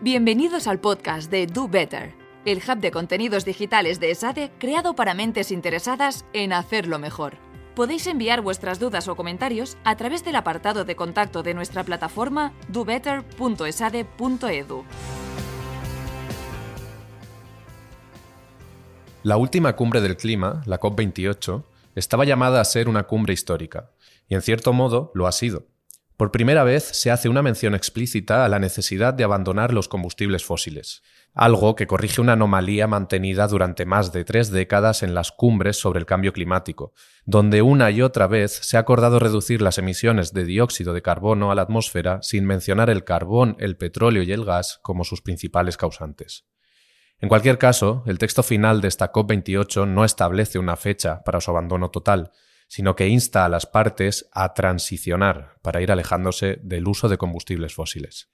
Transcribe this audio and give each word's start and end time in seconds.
Bienvenidos 0.00 0.66
al 0.66 0.80
podcast 0.80 1.30
de 1.30 1.46
Do 1.46 1.68
Better, 1.68 2.14
el 2.46 2.56
hub 2.58 2.78
de 2.78 2.90
contenidos 2.90 3.44
digitales 3.44 4.00
de 4.00 4.12
ESADE 4.12 4.50
creado 4.58 4.94
para 4.94 5.12
mentes 5.12 5.52
interesadas 5.52 6.24
en 6.32 6.54
hacerlo 6.54 6.98
mejor. 6.98 7.36
Podéis 7.74 8.06
enviar 8.06 8.40
vuestras 8.40 8.78
dudas 8.78 9.08
o 9.08 9.16
comentarios 9.16 9.76
a 9.84 9.94
través 9.96 10.24
del 10.24 10.36
apartado 10.36 10.86
de 10.86 10.96
contacto 10.96 11.42
de 11.42 11.52
nuestra 11.52 11.84
plataforma 11.84 12.54
dobetter.esade.edu. 12.68 14.84
La 19.22 19.36
última 19.36 19.76
cumbre 19.76 20.00
del 20.00 20.16
clima, 20.16 20.62
la 20.66 20.80
COP28, 20.80 21.62
estaba 21.94 22.24
llamada 22.24 22.60
a 22.60 22.64
ser 22.64 22.88
una 22.88 23.02
cumbre 23.02 23.34
histórica, 23.34 23.90
y 24.28 24.34
en 24.34 24.42
cierto 24.42 24.72
modo 24.72 25.10
lo 25.14 25.26
ha 25.26 25.32
sido. 25.32 25.66
Por 26.16 26.30
primera 26.30 26.62
vez 26.62 26.84
se 26.84 27.10
hace 27.10 27.28
una 27.28 27.42
mención 27.42 27.74
explícita 27.74 28.44
a 28.44 28.48
la 28.48 28.58
necesidad 28.58 29.12
de 29.12 29.24
abandonar 29.24 29.74
los 29.74 29.88
combustibles 29.88 30.44
fósiles, 30.44 31.02
algo 31.34 31.74
que 31.74 31.86
corrige 31.86 32.20
una 32.20 32.34
anomalía 32.34 32.86
mantenida 32.86 33.48
durante 33.48 33.86
más 33.86 34.12
de 34.12 34.24
tres 34.24 34.50
décadas 34.50 35.02
en 35.02 35.14
las 35.14 35.32
cumbres 35.32 35.78
sobre 35.78 35.98
el 35.98 36.06
cambio 36.06 36.32
climático, 36.32 36.92
donde 37.24 37.62
una 37.62 37.90
y 37.90 38.02
otra 38.02 38.26
vez 38.26 38.52
se 38.52 38.76
ha 38.76 38.80
acordado 38.80 39.18
reducir 39.18 39.62
las 39.62 39.78
emisiones 39.78 40.32
de 40.32 40.44
dióxido 40.44 40.92
de 40.92 41.02
carbono 41.02 41.50
a 41.50 41.54
la 41.54 41.62
atmósfera 41.62 42.20
sin 42.22 42.44
mencionar 42.44 42.90
el 42.90 43.04
carbón, 43.04 43.56
el 43.58 43.76
petróleo 43.76 44.22
y 44.22 44.30
el 44.30 44.44
gas 44.44 44.78
como 44.82 45.04
sus 45.04 45.22
principales 45.22 45.76
causantes. 45.76 46.44
En 47.18 47.28
cualquier 47.28 47.56
caso, 47.56 48.02
el 48.06 48.18
texto 48.18 48.42
final 48.42 48.80
de 48.80 48.88
esta 48.88 49.10
COP28 49.10 49.88
no 49.88 50.04
establece 50.04 50.58
una 50.58 50.76
fecha 50.76 51.22
para 51.24 51.40
su 51.40 51.50
abandono 51.50 51.90
total, 51.90 52.32
sino 52.72 52.96
que 52.96 53.06
insta 53.06 53.44
a 53.44 53.50
las 53.50 53.66
partes 53.66 54.30
a 54.32 54.54
transicionar 54.54 55.58
para 55.60 55.82
ir 55.82 55.92
alejándose 55.92 56.58
del 56.62 56.88
uso 56.88 57.10
de 57.10 57.18
combustibles 57.18 57.74
fósiles. 57.74 58.30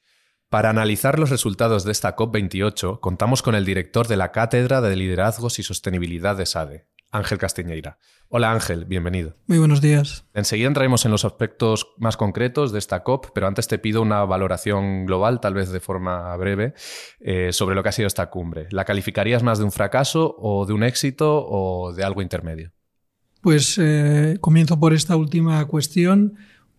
Para 0.49 0.71
analizar 0.71 1.19
los 1.19 1.31
resultados 1.31 1.83
de 1.83 1.91
esta 1.91 2.15
COP28, 2.15 3.01
contamos 3.01 3.43
con 3.43 3.57
el 3.57 3.65
director 3.65 4.07
de 4.07 4.17
la 4.17 4.31
Cátedra 4.31 4.81
de 4.81 4.95
Liderazgos 4.95 5.59
y 5.59 5.65
Sostenibilidad 5.65 6.37
de 6.37 6.47
SADE, 6.47 6.87
Ángel 7.11 7.39
Castiñeira. 7.39 7.99
Hola 8.29 8.53
Ángel, 8.53 8.85
bienvenido. 8.85 9.35
Muy 9.49 9.59
buenos 9.59 9.81
días. 9.81 10.25
Enseguida 10.35 10.69
entraremos 10.69 11.05
en 11.05 11.11
los 11.11 11.25
aspectos 11.25 11.89
más 11.99 12.17
concretos 12.17 12.71
de 12.71 12.79
esta 12.79 13.03
COP, 13.03 13.31
pero 13.35 13.49
antes 13.49 13.67
te 13.67 13.81
pido 13.81 14.03
una 14.03 14.25
valoración 14.25 15.05
global, 15.05 15.41
tal 15.41 15.55
vez 15.55 15.71
de 15.71 15.81
forma 15.81 16.37
breve, 16.37 16.75
eh, 17.19 17.53
sobre 17.53 17.75
lo 17.75 17.83
que 17.83 17.89
ha 17.89 17.93
sido 17.93 18.07
esta 18.07 18.31
cumbre. 18.31 18.69
¿La 18.71 18.85
calificarías 18.85 19.43
más 19.43 19.59
de 19.59 19.65
un 19.65 19.73
fracaso 19.73 20.37
o 20.39 20.65
de 20.65 20.75
un 20.75 20.85
éxito 20.85 21.45
o 21.45 21.93
de 21.93 22.05
algo 22.05 22.23
intermedio? 22.23 22.71
Pues 23.41 23.79
eh, 23.81 24.39
comienzo 24.41 24.79
por 24.81 24.93
esta 24.93 25.17
última 25.17 25.65
cuestión. 25.67 26.35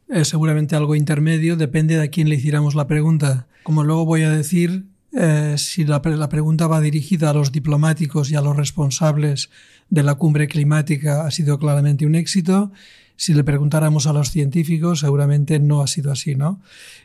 Es 0.10 0.30
seguramente 0.30 0.76
algo 0.76 0.96
intermedio, 0.96 1.56
depende 1.56 1.96
de 1.96 2.04
a 2.04 2.08
quién 2.10 2.30
le 2.30 2.36
hiciéramos 2.36 2.76
la 2.76 2.88
pregunta. 2.88 3.48
Como 3.64 3.84
luego 3.84 4.06
voy 4.06 4.24
a 4.24 4.32
decir, 4.32 4.86
eh, 5.14 5.56
si 5.58 5.86
la, 5.86 6.02
la, 6.04 6.30
pregunta 6.30 6.68
va 6.68 6.82
dirigida 6.82 7.30
a 7.30 7.34
los 7.34 7.52
diplomáticos 7.52 8.32
y 8.32 8.36
a 8.36 8.42
los 8.42 8.58
responsables 8.58 9.50
de 9.90 10.04
la 10.04 10.16
cumbre 10.16 10.48
climática, 10.48 11.26
ha 11.26 11.32
sido 11.32 11.60
claramente 11.60 12.06
un 12.06 12.16
éxito. 12.16 12.72
Si 13.20 13.34
le 13.34 13.44
preguntáramos 13.44 14.08
a 14.08 14.14
los 14.14 14.32
científicos, 14.32 15.02
seguramente 15.02 15.60
no 15.60 15.82
ha 15.82 15.88
sido 15.88 16.10
así, 16.10 16.36
¿no? 16.36 16.62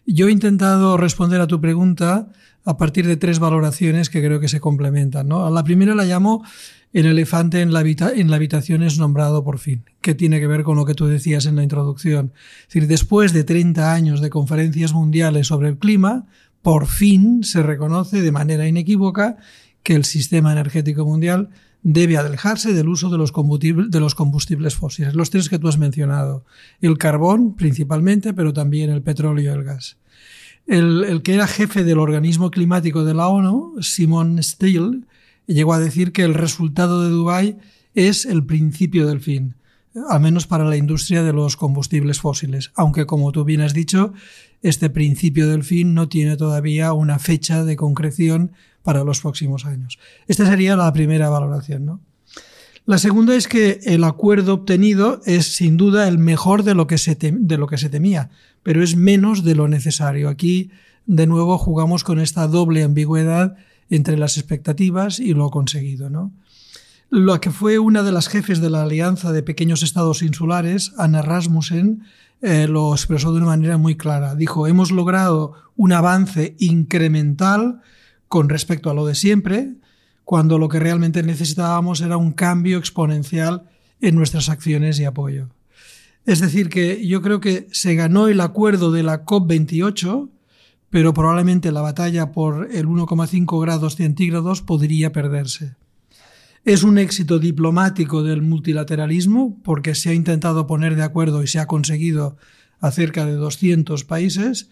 Yo 0.07 0.29
he 0.29 0.31
intentado 0.31 0.97
responder 0.97 1.41
a 1.41 1.49
tu 1.49 1.61
pregunta 1.61 2.29
a 2.65 2.77
partir 2.77 3.05
de 3.09 3.17
tres 3.17 3.41
valoraciones 3.41 4.11
que 4.11 4.23
creo 4.23 4.39
que 4.39 4.47
se 4.47 4.61
complementan, 4.61 5.27
¿no? 5.27 5.51
La 5.51 5.65
primera 5.65 5.93
la 5.97 6.05
llamo 6.05 6.45
el 6.93 7.07
elefante 7.07 7.63
en 7.63 7.73
la, 7.73 7.81
en 7.81 8.31
la, 8.31 8.37
habitación 8.37 8.85
es 8.85 8.97
nombrado 8.97 9.43
por 9.43 9.59
fin, 9.59 9.83
que 10.01 10.15
tiene 10.15 10.39
que 10.39 10.47
ver 10.47 10.63
con 10.63 10.77
lo 10.77 10.85
que 10.85 10.95
tú 10.95 11.07
decías 11.07 11.47
en 11.47 11.57
la 11.57 11.65
introducción. 11.65 12.33
Es 12.61 12.75
decir, 12.75 12.87
después 12.87 13.33
de 13.33 13.43
30 13.43 13.93
años 13.93 14.21
de 14.21 14.31
conferencias 14.31 14.93
mundiales 14.93 15.49
sobre 15.49 15.69
el 15.69 15.79
clima, 15.79 16.27
por 16.63 16.87
fin 16.87 17.43
se 17.43 17.65
reconoce 17.65 18.23
de 18.23 18.31
manera 18.31 18.69
inequívoca 18.69 19.37
que 19.83 19.97
el 19.97 20.05
sistema 20.05 20.53
energético 20.53 21.05
mundial 21.05 21.51
debe 21.85 22.17
alejarse 22.17 22.73
del 22.73 22.89
uso 22.89 23.11
de 23.11 23.19
los, 23.19 23.31
de 23.33 24.01
los 24.01 24.15
combustibles 24.15 24.75
fósiles, 24.75 25.15
los 25.15 25.31
tres 25.31 25.49
que 25.51 25.59
tú 25.59 25.69
has 25.69 25.79
mencionado, 25.79 26.45
el 26.81 26.99
carbón 26.99 27.55
principalmente, 27.55 28.33
pero 28.33 28.53
también 28.53 28.91
el 28.91 29.03
petróleo 29.03 29.45
y 29.45 29.55
el 29.55 29.63
gas. 29.63 29.99
El, 30.67 31.05
el 31.05 31.23
que 31.23 31.35
era 31.35 31.47
jefe 31.47 31.85
del 31.85 31.99
organismo 31.99 32.51
climático 32.51 33.05
de 33.05 33.13
la 33.13 33.29
ONU, 33.29 33.75
Simon 33.83 34.43
Steele, 34.43 35.03
llegó 35.47 35.75
a 35.75 35.79
decir 35.79 36.13
que 36.13 36.23
el 36.23 36.33
resultado 36.33 37.03
de 37.03 37.11
Dubái 37.11 37.59
es 37.95 38.25
el 38.25 38.47
principio 38.47 39.07
del 39.07 39.21
fin, 39.21 39.55
al 40.09 40.21
menos 40.21 40.47
para 40.47 40.65
la 40.65 40.79
industria 40.79 41.23
de 41.23 41.35
los 41.35 41.59
combustibles 41.59 42.19
fósiles, 42.19 42.73
aunque 42.75 43.05
como 43.05 43.31
tú 43.31 43.45
bien 43.45 43.61
has 43.61 43.75
dicho, 43.75 44.15
este 44.63 44.89
principio 44.89 45.49
del 45.51 45.65
fin 45.65 45.93
no 45.93 46.09
tiene 46.09 46.39
todavía 46.39 46.95
una 46.95 47.19
fecha 47.19 47.63
de 47.63 47.77
concreción 47.77 48.53
para 48.85 49.03
los 49.03 49.21
próximos 49.21 49.65
años. 49.65 49.99
Esta 50.29 50.47
sería 50.47 50.77
la 50.77 50.93
primera 50.93 51.29
valoración, 51.29 51.87
¿no? 51.87 52.01
La 52.87 52.99
segunda 52.99 53.35
es 53.35 53.49
que 53.49 53.81
el 53.85 54.05
acuerdo 54.05 54.53
obtenido 54.53 55.23
es 55.25 55.57
sin 55.57 55.79
duda 55.79 56.07
el 56.07 56.19
mejor 56.19 56.65
de 56.65 56.75
lo 56.75 56.87
que 56.87 56.99
se, 56.99 57.17
de 57.17 57.57
lo 57.57 57.67
que 57.67 57.79
se 57.79 57.89
temía, 57.89 58.29
pero 58.63 58.83
es 58.83 58.95
menos 58.95 59.43
de 59.43 59.55
lo 59.55 59.69
necesario. 59.69 60.29
Aquí, 60.29 60.71
de 61.07 61.27
nuevo, 61.27 61.57
jugamos 61.57 62.05
con 62.05 62.21
esta 62.21 62.47
doble 62.47 62.83
ambigüedad 62.83 63.57
entre 63.89 64.19
las 64.19 64.37
expectativas 64.37 65.19
y 65.19 65.33
lo 65.33 65.51
conseguido. 65.51 66.11
¿no? 66.11 66.31
Lo 67.09 67.41
que 67.41 67.51
fue 67.51 67.79
una 67.79 68.03
de 68.03 68.13
las 68.13 68.29
jefes 68.29 68.61
de 68.61 68.69
la 68.69 68.83
Alianza 68.83 69.33
de 69.33 69.43
Pequeños 69.43 69.83
Estados 69.83 70.21
Insulares, 70.21 70.93
Anna 70.99 71.23
Rasmussen, 71.23 72.03
eh, 72.43 72.69
lo 72.69 72.93
expresó 72.93 73.33
de 73.33 73.39
una 73.39 73.47
manera 73.47 73.79
muy 73.79 73.97
clara. 73.97 74.35
Dijo, 74.35 74.67
hemos 74.67 74.91
logrado 74.91 75.55
un 75.75 75.95
avance 75.95 76.55
incremental 76.59 77.81
con 78.35 78.49
respecto 78.49 78.91
a 78.91 78.95
lo 78.95 79.07
de 79.07 79.15
siempre, 79.15 79.75
cuando 80.25 80.59
lo 80.59 80.69
que 80.69 80.81
realmente 80.81 81.23
necesitábamos 81.23 82.01
era 82.01 82.17
un 82.17 82.33
cambio 82.33 82.79
exponencial 82.79 83.71
en 84.01 84.17
nuestras 84.17 84.49
acciones 84.49 84.99
y 84.99 85.05
apoyo. 85.05 85.51
Es 86.27 86.41
decir, 86.41 86.69
que 86.69 87.07
yo 87.07 87.23
creo 87.23 87.39
que 87.39 87.69
se 87.71 87.95
ganó 87.95 88.27
el 88.27 88.41
acuerdo 88.41 88.91
de 88.91 89.05
la 89.05 89.25
COP28 89.25 90.31
pero 90.91 91.15
probablemente 91.15 91.71
la 91.71 91.81
batalla 91.81 92.33
por 92.33 92.69
el 92.73 92.87
1,5 92.87 93.61
grados 93.63 93.95
centígrados 93.95 94.63
podría 94.63 95.13
perderse. 95.13 95.77
Es 96.65 96.83
un 96.83 96.99
éxito 96.99 97.39
diplomático 97.39 98.25
del 98.25 98.43
multilateralismo 98.43 99.61
porque 99.63 99.95
se 99.95 100.11
ha 100.11 100.15
intentado 100.15 100.67
poner 100.67 100.97
de 100.97 101.05
acuerdo 101.05 101.45
y 101.45 101.47
se 101.47 101.61
ha 101.61 101.67
conseguido 101.67 102.37
a 102.81 102.91
cerca 102.91 103.27
de 103.27 103.35
200 103.35 104.03
países, 104.03 104.71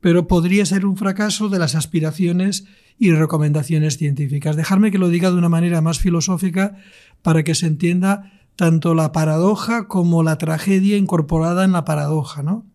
pero 0.00 0.26
podría 0.26 0.66
ser 0.66 0.86
un 0.86 0.96
fracaso 0.96 1.48
de 1.48 1.58
las 1.58 1.74
aspiraciones 1.74 2.64
y 2.98 3.12
recomendaciones 3.12 3.96
científicas. 3.96 4.56
Dejarme 4.56 4.90
que 4.90 4.98
lo 4.98 5.08
diga 5.08 5.30
de 5.30 5.36
una 5.36 5.48
manera 5.48 5.80
más 5.80 5.98
filosófica 5.98 6.76
para 7.22 7.42
que 7.42 7.54
se 7.54 7.66
entienda 7.66 8.32
tanto 8.56 8.94
la 8.94 9.12
paradoja 9.12 9.86
como 9.86 10.22
la 10.22 10.38
tragedia 10.38 10.96
incorporada 10.96 11.64
en 11.64 11.72
la 11.72 11.84
paradoja, 11.84 12.42
¿no? 12.42 12.66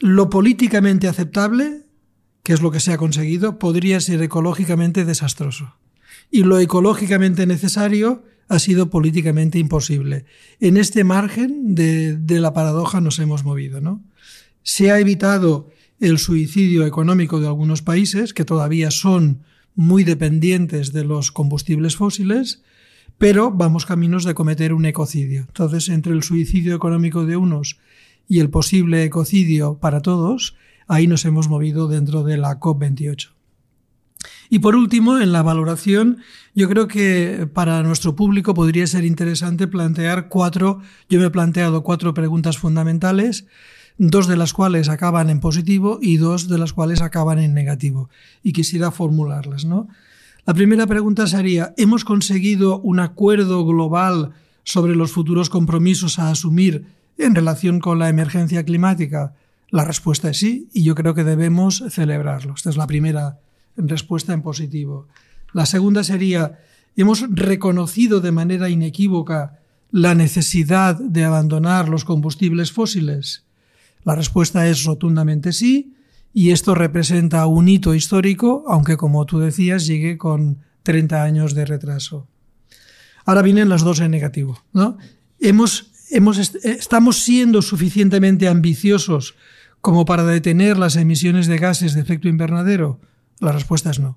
Lo 0.00 0.30
políticamente 0.30 1.08
aceptable, 1.08 1.86
que 2.42 2.52
es 2.52 2.62
lo 2.62 2.70
que 2.70 2.80
se 2.80 2.92
ha 2.92 2.98
conseguido, 2.98 3.58
podría 3.58 4.00
ser 4.00 4.22
ecológicamente 4.22 5.04
desastroso. 5.04 5.74
Y 6.30 6.42
lo 6.42 6.58
ecológicamente 6.58 7.46
necesario 7.46 8.22
ha 8.48 8.58
sido 8.58 8.90
políticamente 8.90 9.58
imposible. 9.58 10.24
En 10.60 10.76
este 10.76 11.04
margen 11.04 11.74
de, 11.74 12.18
la 12.28 12.52
paradoja 12.52 13.00
nos 13.00 13.18
hemos 13.18 13.44
movido. 13.44 13.80
¿no? 13.80 14.02
Se 14.70 14.90
ha 14.90 15.00
evitado 15.00 15.70
el 15.98 16.18
suicidio 16.18 16.84
económico 16.84 17.40
de 17.40 17.46
algunos 17.46 17.80
países, 17.80 18.34
que 18.34 18.44
todavía 18.44 18.90
son 18.90 19.40
muy 19.74 20.04
dependientes 20.04 20.92
de 20.92 21.04
los 21.04 21.32
combustibles 21.32 21.96
fósiles, 21.96 22.62
pero 23.16 23.50
vamos 23.50 23.86
caminos 23.86 24.24
de 24.24 24.34
cometer 24.34 24.74
un 24.74 24.84
ecocidio. 24.84 25.46
Entonces, 25.48 25.88
entre 25.88 26.12
el 26.12 26.22
suicidio 26.22 26.76
económico 26.76 27.24
de 27.24 27.38
unos 27.38 27.78
y 28.28 28.40
el 28.40 28.50
posible 28.50 29.04
ecocidio 29.04 29.78
para 29.78 30.02
todos, 30.02 30.54
ahí 30.86 31.06
nos 31.06 31.24
hemos 31.24 31.48
movido 31.48 31.88
dentro 31.88 32.22
de 32.22 32.36
la 32.36 32.60
COP28. 32.60 33.30
Y 34.50 34.58
por 34.58 34.76
último, 34.76 35.18
en 35.18 35.32
la 35.32 35.42
valoración, 35.42 36.18
yo 36.54 36.68
creo 36.68 36.88
que 36.88 37.48
para 37.54 37.82
nuestro 37.82 38.14
público 38.14 38.52
podría 38.52 38.86
ser 38.86 39.06
interesante 39.06 39.66
plantear 39.66 40.28
cuatro, 40.28 40.82
yo 41.08 41.20
me 41.20 41.26
he 41.26 41.30
planteado 41.30 41.82
cuatro 41.82 42.12
preguntas 42.12 42.58
fundamentales, 42.58 43.46
dos 43.98 44.28
de 44.28 44.36
las 44.36 44.52
cuales 44.52 44.88
acaban 44.88 45.28
en 45.28 45.40
positivo 45.40 45.98
y 46.00 46.16
dos 46.16 46.48
de 46.48 46.58
las 46.58 46.72
cuales 46.72 47.02
acaban 47.02 47.38
en 47.38 47.52
negativo. 47.52 48.08
Y 48.42 48.52
quisiera 48.52 48.90
formularlas, 48.90 49.64
¿no? 49.64 49.88
La 50.46 50.54
primera 50.54 50.86
pregunta 50.86 51.26
sería, 51.26 51.74
¿hemos 51.76 52.04
conseguido 52.04 52.80
un 52.80 53.00
acuerdo 53.00 53.66
global 53.66 54.32
sobre 54.64 54.94
los 54.96 55.12
futuros 55.12 55.50
compromisos 55.50 56.18
a 56.18 56.30
asumir 56.30 56.86
en 57.18 57.34
relación 57.34 57.80
con 57.80 57.98
la 57.98 58.08
emergencia 58.08 58.64
climática? 58.64 59.34
La 59.70 59.84
respuesta 59.84 60.30
es 60.30 60.38
sí 60.38 60.68
y 60.72 60.84
yo 60.84 60.94
creo 60.94 61.14
que 61.14 61.24
debemos 61.24 61.84
celebrarlo. 61.90 62.54
Esta 62.54 62.70
es 62.70 62.76
la 62.78 62.86
primera 62.86 63.40
respuesta 63.76 64.32
en 64.32 64.42
positivo. 64.42 65.08
La 65.52 65.66
segunda 65.66 66.02
sería, 66.02 66.58
hemos 66.96 67.26
reconocido 67.28 68.20
de 68.20 68.32
manera 68.32 68.70
inequívoca 68.70 69.58
la 69.90 70.14
necesidad 70.14 70.96
de 70.96 71.24
abandonar 71.24 71.88
los 71.88 72.04
combustibles 72.04 72.72
fósiles? 72.72 73.44
La 74.08 74.14
respuesta 74.14 74.66
es 74.66 74.84
rotundamente 74.84 75.52
sí, 75.52 75.92
y 76.32 76.52
esto 76.52 76.74
representa 76.74 77.44
un 77.44 77.68
hito 77.68 77.92
histórico, 77.94 78.64
aunque 78.66 78.96
como 78.96 79.26
tú 79.26 79.38
decías, 79.38 79.86
llegue 79.86 80.16
con 80.16 80.60
30 80.82 81.22
años 81.22 81.52
de 81.52 81.66
retraso. 81.66 82.26
Ahora 83.26 83.42
vienen 83.42 83.68
las 83.68 83.82
dos 83.82 84.00
en 84.00 84.10
negativo. 84.10 84.64
¿no? 84.72 84.96
Hemos, 85.40 85.92
hemos, 86.08 86.38
¿Estamos 86.38 87.18
siendo 87.18 87.60
suficientemente 87.60 88.48
ambiciosos 88.48 89.34
como 89.82 90.06
para 90.06 90.24
detener 90.24 90.78
las 90.78 90.96
emisiones 90.96 91.46
de 91.46 91.58
gases 91.58 91.92
de 91.92 92.00
efecto 92.00 92.28
invernadero? 92.28 93.00
La 93.40 93.52
respuesta 93.52 93.90
es 93.90 94.00
no. 94.00 94.16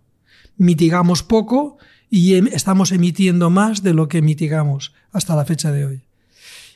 Mitigamos 0.55 1.21
poco 1.21 1.79
y 2.09 2.35
em, 2.35 2.47
estamos 2.47 2.93
emitiendo 2.93 3.49
más 3.49 3.83
de 3.83 3.93
lo 3.93 4.07
que 4.07 4.21
mitigamos 4.21 4.93
hasta 5.11 5.35
la 5.35 5.43
fecha 5.43 5.73
de 5.73 5.85
hoy. 5.85 6.03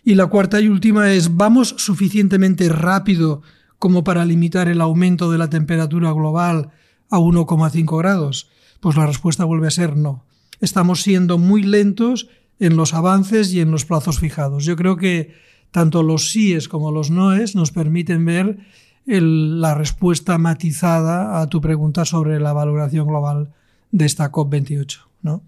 Y 0.05 0.15
la 0.15 0.27
cuarta 0.27 0.61
y 0.61 0.69
última 0.69 1.11
es, 1.11 1.35
¿vamos 1.35 1.75
suficientemente 1.77 2.69
rápido 2.69 3.41
como 3.79 4.05
para 4.05 4.23
limitar 4.23 4.69
el 4.69 4.79
aumento 4.79 5.29
de 5.31 5.37
la 5.37 5.49
temperatura 5.49 6.13
global 6.13 6.69
a 7.09 7.17
1,5 7.17 7.97
grados? 7.97 8.49
Pues 8.79 8.95
la 8.95 9.05
respuesta 9.05 9.43
vuelve 9.43 9.67
a 9.67 9.71
ser 9.71 9.97
no 9.97 10.23
estamos 10.61 11.01
siendo 11.01 11.37
muy 11.37 11.63
lentos 11.63 12.27
en 12.59 12.77
los 12.77 12.93
avances 12.93 13.53
y 13.53 13.59
en 13.59 13.71
los 13.71 13.85
plazos 13.85 14.19
fijados. 14.19 14.65
Yo 14.65 14.75
creo 14.75 14.97
que 14.97 15.33
tanto 15.71 16.03
los 16.03 16.31
síes 16.31 16.67
como 16.67 16.91
los 16.91 17.11
noes 17.11 17.55
nos 17.55 17.71
permiten 17.71 18.25
ver 18.25 18.59
la 19.05 19.75
respuesta 19.75 20.37
matizada 20.37 21.41
a 21.41 21.47
tu 21.47 21.61
pregunta 21.61 22.05
sobre 22.05 22.39
la 22.39 22.53
valoración 22.53 23.07
global 23.07 23.53
de 23.91 24.05
esta 24.05 24.31
COP28. 24.31 24.99
¿no? 25.21 25.43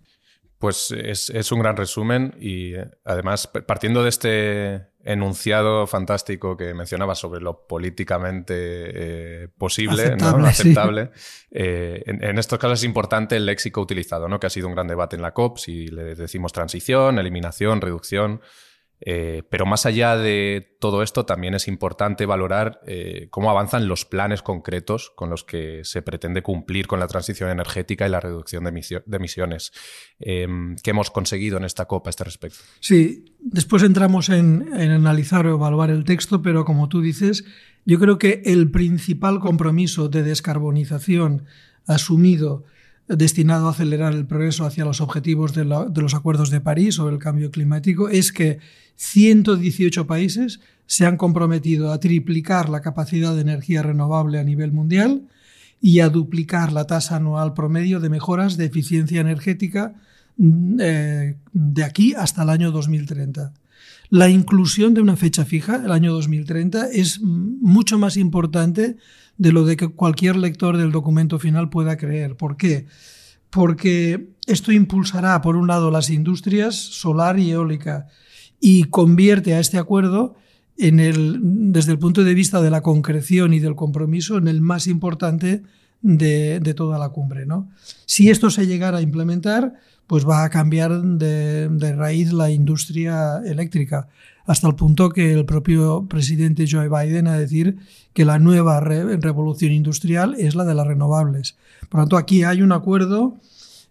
Pues 0.60 0.90
es, 0.92 1.30
es, 1.30 1.52
un 1.52 1.60
gran 1.60 1.78
resumen 1.78 2.36
y 2.40 2.74
eh, 2.74 2.90
además 3.06 3.48
partiendo 3.48 4.02
de 4.02 4.10
este 4.10 4.88
enunciado 5.04 5.86
fantástico 5.88 6.58
que 6.58 6.74
mencionaba 6.74 7.14
sobre 7.16 7.42
lo 7.42 7.68
políticamente 7.68 8.56
eh, 8.56 9.48
posible, 9.58 10.04
aceptable, 10.04 10.48
aceptable 10.48 11.12
eh, 11.52 12.04
en, 12.06 12.38
estos 12.38 12.60
casos 12.60 12.80
es 12.80 12.84
importante 12.84 13.38
el 13.38 13.46
léxico 13.46 13.82
utilizado, 13.82 14.28
¿no? 14.28 14.40
que 14.40 14.48
ha 14.48 14.50
sido 14.50 14.68
un 14.68 14.74
gran 14.74 14.88
debate 14.88 15.16
en 15.16 15.22
la 15.22 15.34
COP, 15.34 15.60
si 15.60 15.88
le 15.88 16.16
decimos 16.16 16.52
transición, 16.52 17.20
eliminación, 17.20 17.80
reducción. 17.80 18.42
Eh, 19.00 19.44
pero 19.50 19.66
más 19.66 19.86
allá 19.86 20.18
de 20.18 20.76
todo 20.80 21.04
esto, 21.04 21.26
también 21.26 21.54
es 21.54 21.68
importante 21.68 22.26
valorar 22.26 22.82
eh, 22.88 23.28
cómo 23.30 23.52
avanzan 23.52 23.88
los 23.88 24.06
planes 24.06 24.42
concretos 24.42 25.12
con 25.16 25.30
los 25.30 25.44
que 25.44 25.82
se 25.84 26.02
pretende 26.02 26.42
cumplir 26.42 26.88
con 26.88 27.00
la 27.00 27.08
transición 27.08 27.50
energética 27.50 28.08
y 28.08 28.10
la 28.10 28.20
reducción 28.20 28.64
de, 28.64 28.70
emisiones. 29.12 29.72
Em, 30.20 30.76
¿Qué 30.84 30.92
hemos 30.92 31.12
conseguido 31.12 31.58
en 31.58 31.66
esta 31.66 31.86
COP 31.86 32.08
a 32.08 32.10
este 32.10 32.24
respecto? 32.24 32.58
Sí, 32.80 33.36
después 33.40 33.84
entramos 33.84 34.30
en, 34.30 34.70
en 34.74 34.92
analizar 34.92 35.46
o 35.46 35.56
evaluar 35.56 35.92
el 35.92 36.04
texto, 36.04 36.42
pero 36.42 36.66
como 36.66 36.90
tú 36.90 37.02
dices, 37.02 37.46
yo 37.86 38.00
creo 38.00 38.18
que 38.18 38.42
el 38.46 38.72
principal 38.72 39.40
compromiso 39.40 40.10
de 40.10 40.24
descarbonización 40.24 41.46
asumido 41.86 42.66
destinado 43.08 43.68
a 43.68 43.72
acelerar 43.72 44.14
el 44.14 44.26
progreso 44.26 44.66
hacia 44.66 44.86
los 44.86 45.00
objetivos 45.00 45.54
de, 45.54 45.64
los 45.64 46.14
acuerdos 46.14 46.50
de 46.50 46.62
París 46.62 46.96
sobre 46.96 47.16
el 47.16 47.22
cambio 47.22 47.52
climático 47.52 48.10
es 48.10 48.32
que 48.32 48.60
118 48.96 50.08
países 50.08 50.60
se 50.88 51.06
han 51.06 51.18
comprometido 51.18 51.92
a 51.92 52.00
triplicar 52.00 52.70
la 52.70 52.82
capacidad 52.82 53.34
de 53.36 53.42
energía 53.42 53.82
renovable 53.82 54.40
a 54.40 54.44
nivel 54.44 54.72
mundial 54.72 55.24
y 55.82 56.00
a 56.00 56.10
duplicar 56.10 56.74
la 56.74 56.88
tasa 56.88 57.18
anual 57.18 57.54
promedio 57.54 58.00
de 58.00 58.10
mejoras 58.10 58.58
de 58.58 58.66
eficiencia 58.66 59.22
energética 59.22 59.94
mm, 60.38 60.78
eh, 60.82 61.38
de 61.54 61.84
aquí 61.84 62.14
hasta 62.14 62.44
el 62.44 62.50
año 62.50 62.72
2030. 62.72 63.54
La 64.10 64.30
inclusión 64.30 64.94
de 64.94 65.02
una 65.02 65.18
fecha 65.18 65.46
fija, 65.46 65.82
el 65.84 65.92
año 65.92 66.14
2030, 66.14 66.90
es 66.92 67.22
mucho 67.22 67.98
más 67.98 68.18
importante 68.18 68.98
de 69.38 69.52
lo 69.52 69.66
de 69.66 69.78
que 69.78 69.90
cualquier 69.90 70.36
lector 70.36 70.78
del 70.78 70.92
documento 70.92 71.40
final 71.40 71.70
pueda 71.70 71.98
creer. 71.98 72.36
¿Por 72.36 72.58
qué? 72.58 72.86
Porque 73.50 74.30
esto 74.46 74.72
impulsará, 74.72 75.42
por 75.42 75.56
un 75.56 75.68
lado, 75.68 75.92
las 75.92 76.10
industrias 76.10 76.76
solar 76.76 77.40
y 77.40 77.52
eólica 77.52 78.08
y 78.60 78.86
convierte 78.86 79.54
a 79.54 79.60
este 79.60 79.78
acuerdo 79.78 80.36
en 80.78 81.00
el, 81.00 81.40
desde 81.42 81.92
el 81.92 82.00
punto 82.00 82.24
de 82.24 82.34
vista 82.34 82.62
de 82.62 82.70
la 82.70 82.82
concreción 82.82 83.54
y 83.54 83.60
del 83.60 83.76
compromiso 83.76 84.38
en 84.38 84.48
el 84.48 84.62
más 84.62 84.88
importante 84.88 85.64
de, 86.02 86.74
toda 86.76 87.00
la 87.00 87.10
cumbre. 87.10 87.46
¿no? 87.46 87.70
Si 88.06 88.30
esto 88.30 88.50
se 88.50 88.68
llegara 88.68 89.00
a 89.00 89.02
implementar, 89.02 89.74
pues 90.08 90.28
va 90.28 90.44
a 90.44 90.50
cambiar 90.50 91.02
de, 91.02 91.70
de 91.70 91.96
raíz 91.96 92.32
la 92.32 92.50
industria 92.50 93.42
eléctrica 93.46 94.08
hasta 94.48 94.68
el 94.68 94.76
punto 94.76 95.10
que 95.10 95.34
el 95.34 95.46
propio 95.46 96.08
presidente 96.08 96.66
Joe 96.70 96.88
Biden 96.88 97.28
a 97.28 97.38
decir 97.38 97.78
que 98.14 98.26
la 98.26 98.40
nueva 98.40 98.80
revolución 98.80 99.74
industrial 99.74 100.36
es 100.40 100.56
la 100.56 100.64
de 100.64 100.74
las 100.74 100.88
renovables. 100.88 101.58
Por 101.90 102.00
lo 102.00 102.04
tanto, 102.06 102.18
aquí 102.18 102.44
hay 102.44 102.62
un 102.62 102.72
acuerdo 102.72 103.36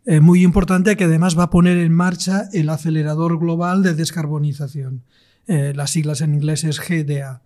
eh, 0.07 0.21
muy 0.21 0.43
importante 0.43 0.97
que 0.97 1.05
además 1.05 1.39
va 1.39 1.45
a 1.45 1.51
poner 1.51 1.77
en 1.77 1.93
marcha 1.93 2.49
el 2.53 2.71
acelerador 2.71 3.39
global 3.39 3.83
de 3.83 3.95
descarbonización. 3.95 5.03
Eh, 5.47 5.75
las 5.77 5.91
siglas 5.91 6.23
en 6.23 6.35
inglés 6.35 6.65
es 6.65 6.81
GDA. 6.81 7.43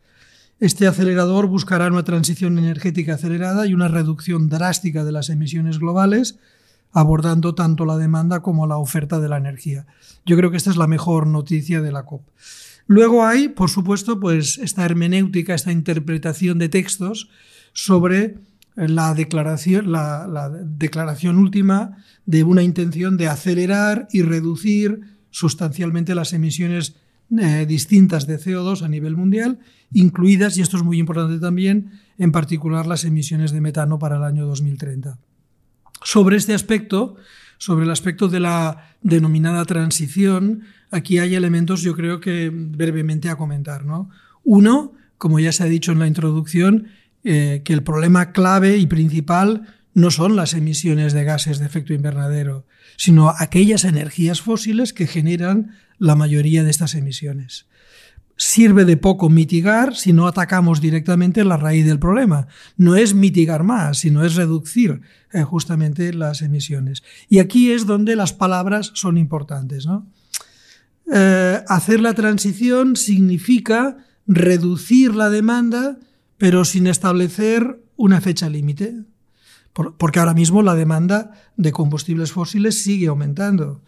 Este 0.60 0.86
acelerador 0.86 1.48
buscará 1.48 1.88
una 1.88 2.04
transición 2.04 2.58
energética 2.58 3.14
acelerada 3.14 3.66
y 3.66 3.74
una 3.74 3.88
reducción 3.88 4.48
drástica 4.48 5.04
de 5.04 5.12
las 5.12 5.30
emisiones 5.30 5.78
globales, 5.78 6.38
abordando 6.92 7.54
tanto 7.54 7.84
la 7.84 7.96
demanda 7.96 8.40
como 8.40 8.66
la 8.66 8.76
oferta 8.76 9.20
de 9.20 9.28
la 9.28 9.36
energía. 9.36 9.86
Yo 10.26 10.36
creo 10.36 10.50
que 10.50 10.56
esta 10.56 10.70
es 10.70 10.76
la 10.76 10.86
mejor 10.86 11.26
noticia 11.26 11.80
de 11.80 11.92
la 11.92 12.04
COP. 12.04 12.22
Luego 12.86 13.24
hay, 13.24 13.48
por 13.48 13.70
supuesto, 13.70 14.18
pues 14.18 14.58
esta 14.58 14.84
hermenéutica, 14.84 15.54
esta 15.54 15.70
interpretación 15.70 16.58
de 16.58 16.68
textos 16.68 17.30
sobre 17.72 18.34
la 18.74 19.14
declaración, 19.14 19.92
la, 19.92 20.50
declaración 20.64 21.38
última 21.38 21.98
de 22.26 22.44
una 22.44 22.62
intención 22.62 23.16
de 23.16 23.28
acelerar 23.28 24.08
y 24.10 24.22
reducir 24.22 25.00
sustancialmente 25.30 26.14
las 26.14 26.32
emisiones 26.32 26.96
eh, 27.38 27.64
distintas 27.66 28.26
de 28.26 28.40
CO2 28.40 28.82
a 28.82 28.88
nivel 28.88 29.16
mundial, 29.16 29.60
incluidas, 29.92 30.58
y 30.58 30.62
esto 30.62 30.76
es 30.76 30.82
muy 30.82 30.98
importante 30.98 31.38
también, 31.38 31.92
en 32.18 32.32
particular 32.32 32.86
las 32.86 33.04
emisiones 33.04 33.52
de 33.52 33.60
metano 33.60 34.00
para 34.00 34.16
el 34.16 34.24
año 34.24 34.46
2030. 34.46 35.18
Sobre 36.02 36.36
este 36.36 36.54
aspecto, 36.54 37.16
sobre 37.58 37.84
el 37.84 37.90
aspecto 37.90 38.28
de 38.28 38.40
la 38.40 38.94
denominada 39.02 39.64
transición, 39.64 40.62
aquí 40.90 41.18
hay 41.18 41.34
elementos 41.34 41.82
yo 41.82 41.94
creo 41.94 42.20
que 42.20 42.50
brevemente 42.52 43.28
a 43.28 43.36
comentar. 43.36 43.84
¿no? 43.84 44.10
Uno, 44.44 44.92
como 45.18 45.38
ya 45.40 45.52
se 45.52 45.62
ha 45.62 45.66
dicho 45.66 45.92
en 45.92 45.98
la 45.98 46.06
introducción, 46.06 46.88
eh, 47.22 47.62
que 47.64 47.72
el 47.72 47.82
problema 47.82 48.32
clave 48.32 48.78
y 48.78 48.86
principal 48.86 49.76
no 49.92 50.10
son 50.10 50.36
las 50.36 50.54
emisiones 50.54 51.12
de 51.12 51.24
gases 51.24 51.58
de 51.58 51.66
efecto 51.66 51.92
invernadero, 51.92 52.66
sino 52.96 53.34
aquellas 53.38 53.84
energías 53.84 54.40
fósiles 54.40 54.92
que 54.92 55.06
generan 55.06 55.76
la 55.98 56.14
mayoría 56.14 56.64
de 56.64 56.70
estas 56.70 56.94
emisiones 56.94 57.66
sirve 58.40 58.86
de 58.86 58.96
poco 58.96 59.28
mitigar 59.28 59.94
si 59.94 60.14
no 60.14 60.26
atacamos 60.26 60.80
directamente 60.80 61.44
la 61.44 61.58
raíz 61.58 61.84
del 61.84 61.98
problema. 61.98 62.46
No 62.78 62.96
es 62.96 63.12
mitigar 63.12 63.64
más, 63.64 63.98
sino 63.98 64.24
es 64.24 64.34
reducir 64.34 65.02
eh, 65.30 65.42
justamente 65.42 66.14
las 66.14 66.40
emisiones. 66.40 67.02
Y 67.28 67.40
aquí 67.40 67.70
es 67.70 67.84
donde 67.84 68.16
las 68.16 68.32
palabras 68.32 68.92
son 68.94 69.18
importantes. 69.18 69.86
Eh, 71.12 71.62
hacer 71.68 72.00
la 72.00 72.14
transición 72.14 72.96
significa 72.96 73.98
reducir 74.26 75.14
la 75.14 75.28
demanda, 75.28 75.98
pero 76.38 76.64
sin 76.64 76.86
establecer 76.86 77.82
una 77.96 78.22
fecha 78.22 78.48
límite. 78.48 79.04
porque 79.98 80.18
ahora 80.18 80.34
mismo 80.34 80.62
la 80.62 80.74
demanda 80.74 81.32
de 81.56 81.72
combustibles 81.72 82.32
fósiles 82.32 82.82
sigue 82.82 83.08
aumentando. 83.08 83.82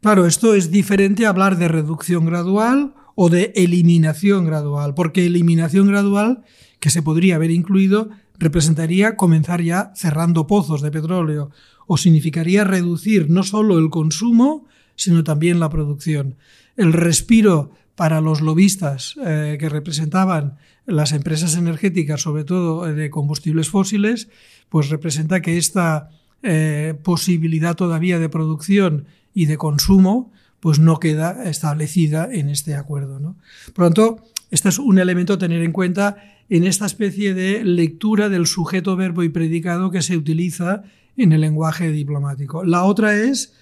Claro, 0.00 0.26
esto 0.26 0.54
es 0.54 0.70
diferente 0.70 1.26
a 1.26 1.28
hablar 1.28 1.58
de 1.58 1.68
reducción 1.68 2.24
gradual 2.24 2.94
o 3.14 3.28
de 3.28 3.52
eliminación 3.56 4.44
gradual, 4.44 4.94
porque 4.94 5.26
eliminación 5.26 5.86
gradual, 5.88 6.42
que 6.80 6.90
se 6.90 7.02
podría 7.02 7.36
haber 7.36 7.50
incluido, 7.50 8.10
representaría 8.38 9.16
comenzar 9.16 9.62
ya 9.62 9.92
cerrando 9.94 10.46
pozos 10.46 10.82
de 10.82 10.90
petróleo, 10.90 11.50
o 11.86 11.96
significaría 11.96 12.64
reducir 12.64 13.30
no 13.30 13.42
solo 13.42 13.78
el 13.78 13.90
consumo, 13.90 14.66
sino 14.96 15.24
también 15.24 15.60
la 15.60 15.68
producción. 15.68 16.36
El 16.76 16.92
respiro 16.92 17.72
para 17.94 18.20
los 18.20 18.40
lobistas 18.40 19.14
eh, 19.24 19.56
que 19.60 19.68
representaban 19.68 20.56
las 20.86 21.12
empresas 21.12 21.56
energéticas, 21.56 22.22
sobre 22.22 22.44
todo 22.44 22.92
de 22.92 23.10
combustibles 23.10 23.68
fósiles, 23.68 24.28
pues 24.68 24.88
representa 24.88 25.42
que 25.42 25.58
esta 25.58 26.10
eh, 26.42 26.94
posibilidad 27.02 27.76
todavía 27.76 28.18
de 28.18 28.28
producción 28.28 29.06
y 29.34 29.46
de 29.46 29.58
consumo 29.58 30.32
pues 30.62 30.78
no 30.78 31.00
queda 31.00 31.42
establecida 31.50 32.28
en 32.30 32.48
este 32.48 32.76
acuerdo. 32.76 33.18
¿no? 33.18 33.36
Por 33.74 33.84
lo 33.84 33.90
tanto, 33.90 34.24
este 34.52 34.68
es 34.68 34.78
un 34.78 35.00
elemento 35.00 35.32
a 35.32 35.38
tener 35.38 35.60
en 35.60 35.72
cuenta 35.72 36.22
en 36.48 36.62
esta 36.62 36.86
especie 36.86 37.34
de 37.34 37.64
lectura 37.64 38.28
del 38.28 38.46
sujeto, 38.46 38.94
verbo 38.94 39.24
y 39.24 39.28
predicado 39.28 39.90
que 39.90 40.02
se 40.02 40.16
utiliza 40.16 40.84
en 41.16 41.32
el 41.32 41.40
lenguaje 41.40 41.90
diplomático. 41.90 42.62
La 42.62 42.84
otra 42.84 43.12
es 43.16 43.54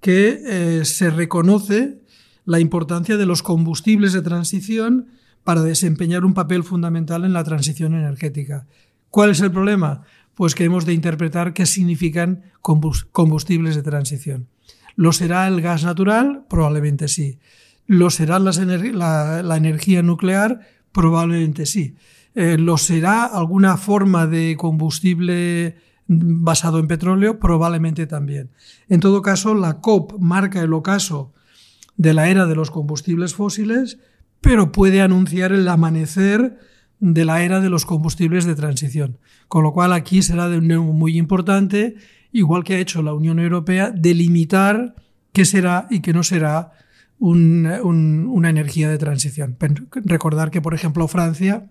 que 0.00 0.42
eh, 0.46 0.84
se 0.84 1.10
reconoce 1.10 1.98
la 2.44 2.60
importancia 2.60 3.16
de 3.16 3.26
los 3.26 3.42
combustibles 3.42 4.12
de 4.12 4.22
transición 4.22 5.08
para 5.42 5.62
desempeñar 5.62 6.24
un 6.24 6.34
papel 6.34 6.62
fundamental 6.62 7.24
en 7.24 7.32
la 7.32 7.42
transición 7.42 7.94
energética. 7.94 8.68
¿Cuál 9.10 9.30
es 9.30 9.40
el 9.40 9.50
problema? 9.50 10.02
Pues 10.36 10.54
que 10.54 10.62
hemos 10.62 10.86
de 10.86 10.92
interpretar 10.92 11.52
qué 11.52 11.66
significan 11.66 12.44
combustibles 12.60 13.74
de 13.74 13.82
transición. 13.82 14.46
¿Lo 14.96 15.12
será 15.12 15.46
el 15.48 15.60
gas 15.60 15.84
natural? 15.84 16.44
Probablemente 16.48 17.08
sí. 17.08 17.38
¿Lo 17.86 18.10
será 18.10 18.38
la, 18.38 19.56
energía 19.56 20.02
nuclear? 20.02 20.60
Probablemente 20.92 21.66
sí. 21.66 21.96
Eh, 22.34 22.56
¿Lo 22.58 22.78
será 22.78 23.24
alguna 23.24 23.76
forma 23.76 24.26
de 24.26 24.56
combustible 24.56 25.76
basado 26.06 26.78
en 26.78 26.88
petróleo? 26.88 27.38
Probablemente 27.38 28.06
también. 28.06 28.50
En 28.88 29.00
todo 29.00 29.22
caso, 29.22 29.54
la 29.54 29.80
COP 29.80 30.18
marca 30.18 30.62
el 30.62 30.72
ocaso 30.72 31.32
de 31.96 32.14
la 32.14 32.28
era 32.28 32.46
de 32.46 32.54
los 32.54 32.70
combustibles 32.70 33.34
fósiles, 33.34 33.98
pero 34.40 34.72
puede 34.72 35.00
anunciar 35.00 35.52
el 35.52 35.68
amanecer 35.68 36.58
de 37.00 37.24
la 37.24 37.42
era 37.42 37.60
de 37.60 37.70
los 37.70 37.84
combustibles 37.86 38.44
de 38.44 38.54
transición. 38.54 39.18
Con 39.48 39.62
lo 39.62 39.72
cual 39.72 39.92
aquí 39.92 40.22
será 40.22 40.48
de 40.48 40.60
nuevo 40.60 40.92
muy 40.92 41.18
importante, 41.18 41.96
igual 42.34 42.64
que 42.64 42.74
ha 42.74 42.78
hecho 42.80 43.00
la 43.00 43.14
Unión 43.14 43.38
Europea, 43.38 43.90
delimitar 43.90 44.96
qué 45.32 45.44
será 45.44 45.86
y 45.88 46.00
qué 46.00 46.12
no 46.12 46.24
será 46.24 46.72
una 47.18 48.50
energía 48.50 48.90
de 48.90 48.98
transición. 48.98 49.56
Recordar 50.04 50.50
que, 50.50 50.60
por 50.60 50.74
ejemplo, 50.74 51.06
Francia, 51.08 51.70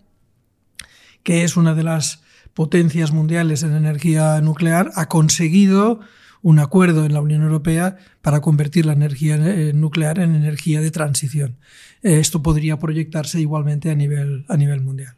que 1.21 1.43
es 1.43 1.57
una 1.57 1.75
de 1.75 1.83
las 1.83 2.23
potencias 2.53 3.11
mundiales 3.11 3.61
en 3.63 3.75
energía 3.75 4.39
nuclear, 4.41 4.89
ha 4.95 5.09
conseguido 5.09 5.99
un 6.41 6.59
acuerdo 6.59 7.05
en 7.05 7.13
la 7.13 7.21
Unión 7.21 7.43
Europea 7.43 7.97
para 8.21 8.39
convertir 8.39 8.85
la 8.85 8.93
energía 8.93 9.35
eh, 9.35 9.73
nuclear 9.73 10.19
en 10.19 10.33
energía 10.33 10.79
de 10.79 10.91
transición. 10.91 11.57
Eh, 12.03 12.19
esto 12.19 12.41
podría 12.41 12.79
proyectarse 12.79 13.39
igualmente 13.39 13.91
a 13.91 13.95
nivel, 13.95 14.45
a 14.47 14.55
nivel 14.55 14.81
mundial. 14.81 15.15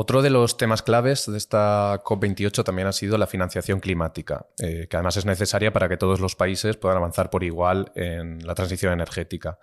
Otro 0.00 0.22
de 0.22 0.30
los 0.30 0.56
temas 0.56 0.82
claves 0.82 1.26
de 1.26 1.36
esta 1.36 2.04
COP28 2.04 2.62
también 2.62 2.86
ha 2.86 2.92
sido 2.92 3.18
la 3.18 3.26
financiación 3.26 3.80
climática, 3.80 4.46
eh, 4.60 4.86
que 4.88 4.96
además 4.96 5.16
es 5.16 5.24
necesaria 5.24 5.72
para 5.72 5.88
que 5.88 5.96
todos 5.96 6.20
los 6.20 6.36
países 6.36 6.76
puedan 6.76 6.98
avanzar 6.98 7.30
por 7.30 7.42
igual 7.42 7.90
en 7.96 8.46
la 8.46 8.54
transición 8.54 8.92
energética. 8.92 9.58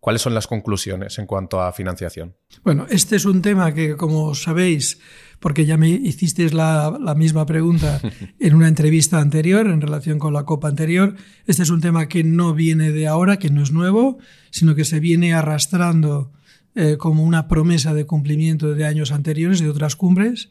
¿Cuáles 0.00 0.22
son 0.22 0.34
las 0.34 0.48
conclusiones 0.48 1.20
en 1.20 1.26
cuanto 1.26 1.60
a 1.60 1.72
financiación? 1.72 2.34
Bueno, 2.64 2.86
este 2.90 3.14
es 3.14 3.26
un 3.26 3.42
tema 3.42 3.72
que, 3.74 3.96
como 3.96 4.34
sabéis, 4.34 4.98
porque 5.38 5.66
ya 5.66 5.76
me 5.76 5.88
hicisteis 5.88 6.52
la, 6.52 6.98
la, 7.00 7.14
misma 7.14 7.46
pregunta 7.46 8.00
en 8.40 8.54
una 8.56 8.66
entrevista 8.66 9.20
anterior 9.20 9.68
en 9.68 9.80
relación 9.80 10.18
con 10.18 10.32
la 10.32 10.42
Copa 10.42 10.66
anterior, 10.66 11.14
este 11.46 11.62
es 11.62 11.70
un 11.70 11.80
tema 11.80 12.08
que 12.08 12.24
no 12.24 12.54
viene 12.54 12.90
de 12.90 13.06
ahora, 13.06 13.38
que 13.38 13.50
no 13.50 13.62
es 13.62 13.70
nuevo, 13.70 14.18
sino 14.50 14.74
que 14.74 14.84
se 14.84 14.98
viene 14.98 15.32
arrastrando 15.32 16.32
eh, 16.78 16.98
como 16.98 17.24
una 17.24 17.48
promesa 17.48 17.94
de 17.94 18.04
cumplimiento 18.04 18.74
de 18.74 18.84
años 18.84 19.10
anteriores, 19.10 19.60
de 19.60 19.70
otras 19.70 19.96
cumbres. 19.96 20.50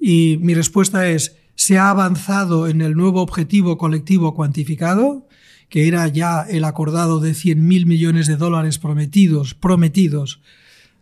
Y 0.00 0.38
mi 0.40 0.54
respuesta 0.54 1.08
es, 1.10 1.36
se 1.54 1.76
ha 1.76 1.90
avanzado 1.90 2.66
en 2.66 2.80
el 2.80 2.94
nuevo 2.94 3.20
objetivo 3.20 3.76
colectivo 3.76 4.34
cuantificado, 4.34 5.28
que 5.68 5.86
era 5.86 6.08
ya 6.08 6.46
el 6.48 6.64
acordado 6.64 7.20
de 7.20 7.32
100.000 7.32 7.84
millones 7.84 8.26
de 8.26 8.36
dólares 8.36 8.78
prometidos, 8.78 9.52
prometidos 9.52 10.40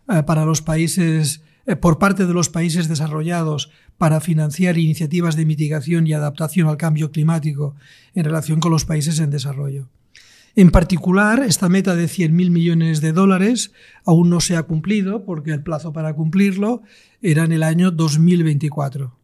eh, 0.09 0.23
para 0.23 0.43
los 0.43 0.61
países, 0.61 1.41
eh, 1.65 1.77
por 1.77 1.97
parte 1.97 2.25
de 2.25 2.33
los 2.33 2.49
países 2.49 2.89
desarrollados 2.89 3.71
para 3.97 4.19
financiar 4.19 4.77
iniciativas 4.77 5.37
de 5.37 5.45
mitigación 5.45 6.05
y 6.05 6.11
adaptación 6.11 6.67
al 6.67 6.75
cambio 6.75 7.11
climático 7.11 7.75
en 8.13 8.25
relación 8.25 8.59
con 8.59 8.73
los 8.73 8.83
países 8.83 9.19
en 9.19 9.29
desarrollo. 9.29 9.87
En 10.59 10.71
particular, 10.71 11.41
esta 11.43 11.69
meta 11.69 11.95
de 11.95 12.05
100.000 12.05 12.49
millones 12.49 13.01
de 13.01 13.13
dólares 13.13 13.71
aún 14.05 14.29
no 14.29 14.41
se 14.41 14.57
ha 14.57 14.63
cumplido 14.63 15.23
porque 15.23 15.51
el 15.51 15.63
plazo 15.63 15.93
para 15.93 16.13
cumplirlo 16.13 16.81
era 17.21 17.45
en 17.45 17.53
el 17.53 17.63
año 17.63 17.91
2024. 17.91 19.15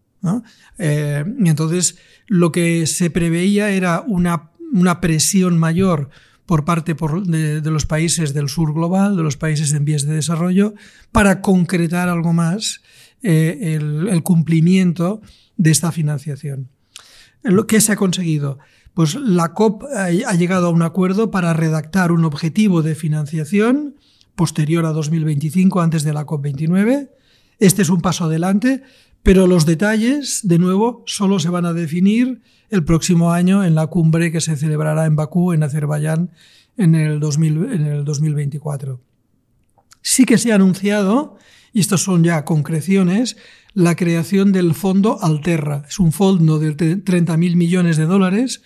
Eh, 0.79 1.23
entonces, 1.45 1.97
lo 2.27 2.51
que 2.51 2.87
se 2.87 3.09
preveía 3.09 3.69
era 3.69 4.01
una 4.07 4.51
una 4.71 5.01
presión 5.01 5.57
mayor 5.57 6.09
por 6.45 6.63
parte 6.63 6.95
de, 7.25 7.61
los 7.71 7.85
países 7.85 8.33
del 8.33 8.49
sur 8.49 8.73
global, 8.73 9.15
de 9.17 9.23
los 9.23 9.37
países 9.37 9.73
en 9.73 9.85
vías 9.85 10.03
de 10.05 10.13
desarrollo, 10.13 10.75
para 11.11 11.41
concretar 11.41 12.07
algo 12.07 12.33
más 12.33 12.81
eh, 13.23 13.79
el, 13.79 14.21
cumplimiento 14.21 15.21
de 15.57 15.71
esta 15.71 15.91
financiación. 15.91 16.69
¿Lo 17.41 17.65
que 17.65 17.81
se 17.81 17.93
ha 17.93 17.95
conseguido? 17.95 18.59
Pues 18.95 19.15
la 19.15 19.53
COP 19.53 19.83
ha, 19.93 20.09
llegado 20.09 20.67
a 20.67 20.69
un 20.69 20.81
acuerdo 20.81 21.29
para 21.29 21.51
redactar 21.53 22.13
un 22.13 22.23
objetivo 22.23 22.81
de 22.81 22.95
financiación 22.95 23.95
posterior 24.35 24.85
a 24.85 24.93
2025, 24.93 25.81
antes 25.81 26.03
de 26.03 26.13
la 26.13 26.25
COP29. 26.25 27.09
Este 27.59 27.81
es 27.81 27.89
un 27.89 27.99
paso 27.99 28.23
adelante, 28.23 28.83
pero 29.21 29.47
los 29.47 29.65
detalles, 29.65 30.39
de 30.43 30.59
nuevo, 30.59 31.03
solo 31.07 31.39
se 31.39 31.49
van 31.49 31.65
a 31.65 31.73
definir 31.73 32.41
el 32.69 32.85
próximo 32.85 33.33
año 33.33 33.65
en 33.65 33.75
la 33.75 33.87
cumbre 33.87 34.31
que 34.31 34.39
se 34.39 34.55
celebrará 34.55 35.05
en 35.05 35.17
Bakú, 35.17 35.51
en 35.51 35.63
Azerbaiyán, 35.63 36.31
en 36.77 36.95
el, 36.95 37.19
2024. 37.19 39.01
Sí 40.01 40.23
que 40.23 40.37
se 40.37 40.53
ha 40.53 40.55
anunciado, 40.55 41.37
y 41.73 41.81
estos 41.81 42.01
son 42.01 42.23
ya 42.23 42.45
concreciones, 42.45 43.35
la 43.73 43.97
creación 43.97 44.53
del 44.53 44.73
fondo 44.73 45.21
Alterra. 45.21 45.83
Es 45.85 45.99
un 45.99 46.13
fondo 46.13 46.59
de 46.59 46.77
30.000 46.77 47.57
millones 47.57 47.97
de 47.97 48.05
dólares 48.05 48.61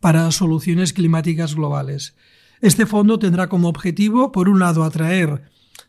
para 0.00 0.30
soluciones 0.32 0.92
climáticas 0.92 1.54
globales. 1.54 2.14
Este 2.60 2.86
fondo 2.86 3.18
tendrá 3.18 3.48
como 3.48 3.68
objetivo, 3.68 4.32
por 4.32 4.48
un 4.48 4.58
lado, 4.58 4.84
atraer 4.84 5.42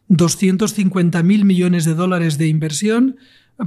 250.000 0.09 1.23
millones 1.43 1.85
de 1.85 1.95
dólares 1.95 2.37
de 2.37 2.47
inversión 2.47 3.17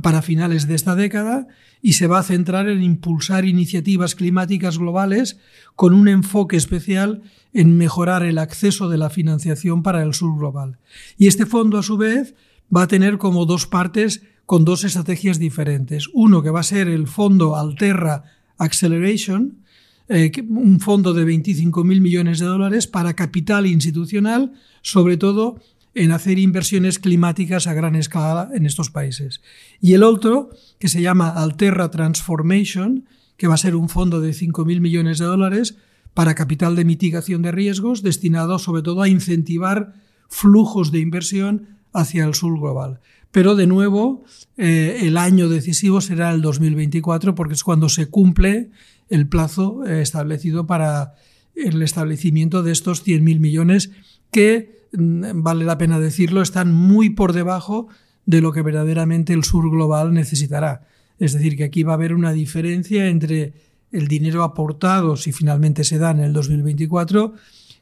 para 0.02 0.22
finales 0.22 0.66
de 0.66 0.74
esta 0.74 0.94
década 0.94 1.46
y 1.80 1.94
se 1.94 2.06
va 2.06 2.18
a 2.18 2.22
centrar 2.22 2.68
en 2.68 2.82
impulsar 2.82 3.44
iniciativas 3.44 4.14
climáticas 4.14 4.78
globales 4.78 5.38
con 5.76 5.92
un 5.94 6.08
enfoque 6.08 6.56
especial 6.56 7.22
en 7.52 7.76
mejorar 7.76 8.22
el 8.24 8.38
acceso 8.38 8.88
de 8.88 8.98
la 8.98 9.10
financiación 9.10 9.82
para 9.82 10.02
el 10.02 10.14
sur 10.14 10.36
global. 10.38 10.78
Y 11.18 11.26
este 11.26 11.46
fondo, 11.46 11.78
a 11.78 11.82
su 11.82 11.96
vez, 11.96 12.34
va 12.74 12.82
a 12.82 12.88
tener 12.88 13.18
como 13.18 13.46
dos 13.46 13.66
partes 13.66 14.22
con 14.46 14.64
dos 14.64 14.84
estrategias 14.84 15.38
diferentes. 15.38 16.08
Uno 16.12 16.42
que 16.42 16.50
va 16.50 16.60
a 16.60 16.64
ser 16.64 16.88
el 16.88 17.06
fondo 17.06 17.56
Alterra 17.56 18.24
Acceleration, 18.58 19.63
eh, 20.08 20.30
un 20.48 20.80
fondo 20.80 21.14
de 21.14 21.24
25.000 21.24 22.00
millones 22.00 22.38
de 22.38 22.46
dólares 22.46 22.86
para 22.86 23.14
capital 23.14 23.66
institucional, 23.66 24.52
sobre 24.82 25.16
todo 25.16 25.60
en 25.94 26.12
hacer 26.12 26.38
inversiones 26.38 26.98
climáticas 26.98 27.66
a 27.66 27.74
gran 27.74 27.94
escala 27.94 28.50
en 28.52 28.66
estos 28.66 28.90
países. 28.90 29.40
Y 29.80 29.94
el 29.94 30.02
otro, 30.02 30.50
que 30.78 30.88
se 30.88 31.00
llama 31.00 31.30
Alterra 31.30 31.90
Transformation, 31.90 33.06
que 33.36 33.46
va 33.46 33.54
a 33.54 33.58
ser 33.58 33.76
un 33.76 33.88
fondo 33.88 34.20
de 34.20 34.30
5.000 34.30 34.80
millones 34.80 35.18
de 35.18 35.26
dólares 35.26 35.76
para 36.12 36.34
capital 36.34 36.76
de 36.76 36.84
mitigación 36.84 37.42
de 37.42 37.52
riesgos, 37.52 38.02
destinado 38.02 38.58
sobre 38.58 38.82
todo 38.82 39.02
a 39.02 39.08
incentivar 39.08 39.94
flujos 40.28 40.92
de 40.92 41.00
inversión 41.00 41.78
hacia 41.92 42.24
el 42.24 42.34
sur 42.34 42.58
global. 42.58 43.00
Pero 43.30 43.56
de 43.56 43.66
nuevo, 43.66 44.24
eh, 44.56 45.00
el 45.02 45.16
año 45.16 45.48
decisivo 45.48 46.00
será 46.00 46.30
el 46.30 46.40
2024 46.40 47.34
porque 47.34 47.54
es 47.54 47.64
cuando 47.64 47.88
se 47.88 48.06
cumple 48.06 48.70
el 49.08 49.28
plazo 49.28 49.84
eh, 49.86 50.02
establecido 50.02 50.66
para 50.66 51.14
el 51.54 51.82
establecimiento 51.82 52.62
de 52.62 52.72
estos 52.72 53.06
100.000 53.06 53.38
millones 53.38 53.90
que 54.30 54.74
Mm, 54.96 55.42
vale 55.42 55.64
la 55.64 55.78
pena 55.78 55.98
decirlo, 55.98 56.42
están 56.42 56.72
muy 56.72 57.10
por 57.10 57.32
debajo 57.32 57.88
de 58.26 58.40
lo 58.40 58.52
que 58.52 58.62
verdaderamente 58.62 59.32
el 59.32 59.44
sur 59.44 59.70
global 59.70 60.14
necesitará. 60.14 60.86
Es 61.18 61.32
decir, 61.32 61.56
que 61.56 61.64
aquí 61.64 61.82
va 61.82 61.92
a 61.92 61.96
haber 61.96 62.14
una 62.14 62.32
diferencia 62.32 63.08
entre 63.08 63.54
el 63.92 64.08
dinero 64.08 64.42
aportado, 64.42 65.16
si 65.16 65.32
finalmente 65.32 65.84
se 65.84 65.98
da 65.98 66.10
en 66.10 66.20
el 66.20 66.32
2024, 66.32 67.34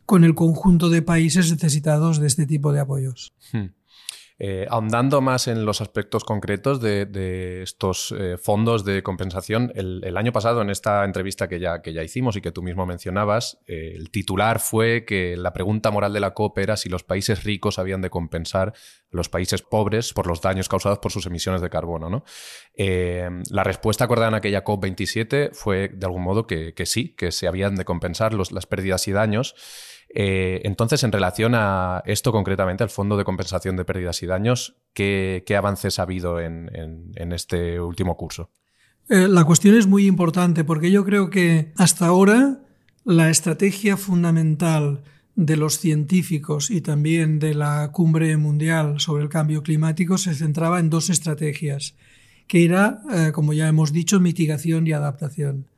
con 0.05 0.25
el 0.25 0.35
conjunto 0.35 0.91
de 0.91 1.03
países 1.03 1.51
necesitados 1.51 2.19
de 2.19 2.27
este 2.27 2.47
tipo 2.47 2.73
de 2.73 2.81
apoyos. 2.81 3.33
Hmm. 3.53 3.67
Eh, 4.45 4.67
ahondando 4.69 5.21
más 5.21 5.47
en 5.47 5.65
los 5.65 5.81
aspectos 5.81 6.25
concretos 6.25 6.81
de, 6.81 7.63
estos 7.63 8.13
eh, 8.19 8.37
fondos 8.37 8.85
de 8.85 9.05
compensación, 9.05 9.71
el, 9.77 10.17
año 10.17 10.33
pasado 10.33 10.63
en 10.63 10.71
esta 10.71 11.05
entrevista 11.05 11.47
que 11.47 11.61
ya, 11.61 11.81
que 11.81 11.93
ya 11.93 12.03
hicimos 12.03 12.35
y 12.35 12.41
que 12.41 12.51
tú 12.51 12.61
mismo 12.61 12.85
mencionabas, 12.85 13.61
eh, 13.69 13.93
el 13.95 14.11
titular 14.11 14.59
fue 14.59 15.05
que 15.05 15.37
la 15.37 15.53
pregunta 15.53 15.93
moral 15.93 16.13
de 16.13 16.19
la 16.19 16.35
COP 16.35 16.59
era 16.59 16.77
si 16.77 16.89
los 16.89 17.05
países 17.05 17.45
ricos 17.45 17.79
habían 17.79 18.01
de 18.01 18.11
compensar 18.11 18.73
los 19.11 19.29
países 19.29 19.63
pobres 19.63 20.13
por 20.13 20.27
los 20.27 20.41
daños 20.41 20.69
causados 20.69 20.99
por 20.99 21.13
sus 21.13 21.25
emisiones 21.27 21.61
de 21.61 21.71
carbono. 21.71 22.11
¿no? 22.11 22.25
la 22.75 23.63
respuesta 23.63 24.07
acordada 24.07 24.31
en 24.31 24.35
aquella 24.35 24.65
COP27 24.65 25.53
fue 25.53 25.87
de 25.89 26.05
algún 26.05 26.23
modo 26.23 26.49
que, 26.49 26.75
sí, 26.85 27.15
que 27.15 27.31
se 27.31 27.47
habían 27.47 27.77
de 27.77 27.85
compensar 27.85 28.35
las 28.35 28.67
pérdidas 28.67 29.07
y 29.07 29.13
daños. 29.13 29.55
Eh, 30.15 30.61
entonces, 30.65 31.03
en 31.05 31.13
relación 31.13 31.55
a 31.55 32.03
esto 32.05 32.33
concretamente, 32.33 32.85
al 32.85 32.91
Fondo 32.91 33.17
de 33.17 33.25
Compensación 33.25 33.77
de 33.77 33.85
Pérdidas 33.85 34.23
y 34.23 34.27
Daños, 34.27 34.77
¿qué, 34.93 35.43
avances 35.57 35.99
ha 35.99 36.03
habido 36.03 36.39
en, 36.41 37.33
este 37.33 37.81
último 37.81 38.17
curso? 38.17 38.51
Eh, 39.09 39.27
la 39.29 39.45
cuestión 39.45 39.77
es 39.77 39.87
muy 39.87 40.07
importante 40.07 40.65
porque 40.65 40.91
yo 40.91 41.05
creo 41.05 41.31
que 41.31 41.73
hasta 41.77 42.07
ahora 42.07 42.61
la 43.05 43.31
estrategia 43.31 43.97
fundamental 43.97 45.03
de 45.35 45.57
los 45.57 45.79
científicos 45.79 46.71
y 46.71 46.83
también 46.83 47.39
de 47.39 47.55
la 47.55 47.91
cumbre 47.91 48.37
mundial 48.37 49.01
sobre 49.01 49.23
el 49.23 49.31
cambio 49.31 49.63
climático 49.63 50.19
se 50.19 50.35
centraba 50.35 50.79
en 50.79 50.91
dos 50.91 51.09
estrategias, 51.09 51.95
que 52.47 52.65
era, 52.65 53.01
eh, 53.13 53.33
como 53.33 53.55
ya 53.55 53.67
hemos 53.67 53.93
dicho, 53.93 54.21
mitigación 54.21 54.87
y 54.87 54.93
adaptación. 54.93 55.69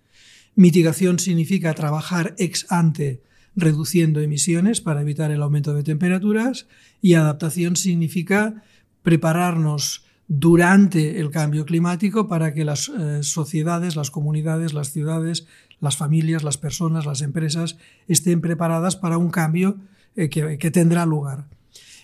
Mitigación 0.56 1.20
significa 1.20 1.72
trabajar 1.74 2.34
ex 2.38 2.70
ante 2.70 3.22
reduciendo 3.56 4.20
emisiones 4.20 4.80
para 4.80 5.02
evitar 5.02 5.30
el 5.30 5.42
aumento 5.42 5.74
de 5.74 5.82
temperaturas 5.82 6.66
y 7.00 7.14
adaptación 7.14 7.76
significa 7.76 8.62
prepararnos 9.02 10.04
durante 10.26 11.20
el 11.20 11.30
cambio 11.30 11.66
climático 11.66 12.28
para 12.28 12.54
que 12.54 12.64
las 12.64 12.88
eh, 12.88 13.22
sociedades, 13.22 13.94
las 13.94 14.10
comunidades, 14.10 14.72
las 14.72 14.90
ciudades, 14.90 15.46
las 15.80 15.96
familias, 15.96 16.42
las 16.42 16.56
personas, 16.56 17.04
las 17.04 17.20
empresas 17.20 17.76
estén 18.08 18.40
preparadas 18.40 18.96
para 18.96 19.18
un 19.18 19.30
cambio 19.30 19.76
eh, 20.16 20.28
que, 20.30 20.70
tendrá 20.70 21.04
lugar. 21.04 21.46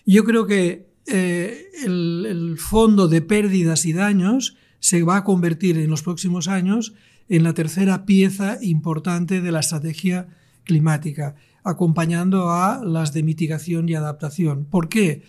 Yo 0.05 0.25
creo 0.25 0.47
que 0.47 0.91
eh, 1.07 1.69
el, 1.85 2.27
el, 2.29 2.59
fondo 2.59 3.09
de 3.09 3.23
pérdidas 3.23 3.87
y 3.87 3.95
daños 3.95 4.57
se 4.81 5.03
va 5.03 5.19
a 5.19 5.25
convertir 5.25 5.79
en 5.79 5.91
los 5.91 6.03
próximos 6.03 6.47
años 6.47 6.95
en 7.29 7.43
la 7.43 7.55
tercera 7.55 8.05
pieza 8.05 8.59
importante 8.61 9.41
de 9.41 9.53
la 9.53 9.61
estrategia 9.61 10.29
climática, 10.71 11.35
acompañando 11.65 12.51
a 12.51 12.81
las 12.85 13.13
de 13.13 13.23
mitigación 13.23 13.89
y 13.89 13.95
adaptación. 13.95 14.65
¿Por 14.65 14.89
qué? 14.89 15.23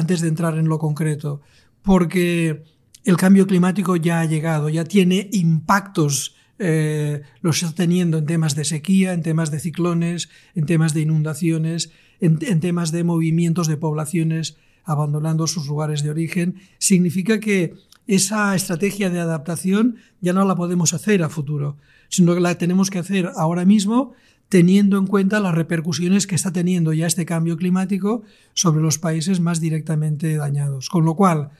antes 0.00 0.20
de 0.20 0.28
entrar 0.28 0.58
en 0.58 0.68
lo 0.68 0.78
concreto 0.78 1.40
porque 1.84 2.64
el 3.04 3.16
cambio 3.16 3.46
climático 3.46 3.94
ya 3.96 4.20
ha 4.20 4.24
llegado, 4.24 4.70
ya 4.70 4.84
tiene 4.84 5.28
impactos, 5.32 6.34
eh, 6.58 7.20
los 7.42 7.62
está 7.62 7.74
teniendo 7.74 8.18
en 8.18 8.26
temas 8.26 8.56
de 8.56 8.64
sequía, 8.64 9.12
en 9.12 9.22
temas 9.22 9.50
de 9.50 9.60
ciclones, 9.60 10.30
en 10.54 10.64
temas 10.64 10.94
de 10.94 11.02
inundaciones, 11.02 11.92
en, 12.20 12.38
temas 12.60 12.90
de 12.90 13.04
movimientos 13.04 13.68
de 13.68 13.76
poblaciones 13.76 14.56
abandonando 14.84 15.46
sus 15.46 15.66
lugares 15.66 16.02
de 16.02 16.10
origen. 16.10 16.56
Significa 16.78 17.38
que 17.38 17.74
esa 18.06 18.54
estrategia 18.54 19.10
de 19.10 19.20
adaptación 19.20 19.96
ya 20.22 20.32
no 20.32 20.46
la 20.46 20.56
podemos 20.56 20.94
hacer 20.94 21.22
a 21.22 21.28
futuro, 21.28 21.76
sino 22.08 22.34
que 22.34 22.40
la 22.40 22.56
tenemos 22.56 22.88
que 22.88 22.98
hacer 22.98 23.30
ahora 23.36 23.66
mismo 23.66 24.14
teniendo 24.54 24.98
en 24.98 25.08
cuenta 25.08 25.40
las 25.40 25.52
repercusiones 25.52 26.28
que 26.28 26.36
está 26.36 26.52
teniendo 26.52 26.92
ya 26.92 27.08
este 27.08 27.26
cambio 27.26 27.56
climático 27.56 28.22
sobre 28.52 28.82
los 28.82 29.00
países 29.00 29.40
más 29.40 29.58
directamente 29.58 30.36
dañados. 30.36 30.90
Con 30.90 31.04
lo 31.04 31.16
cual, 31.16 31.50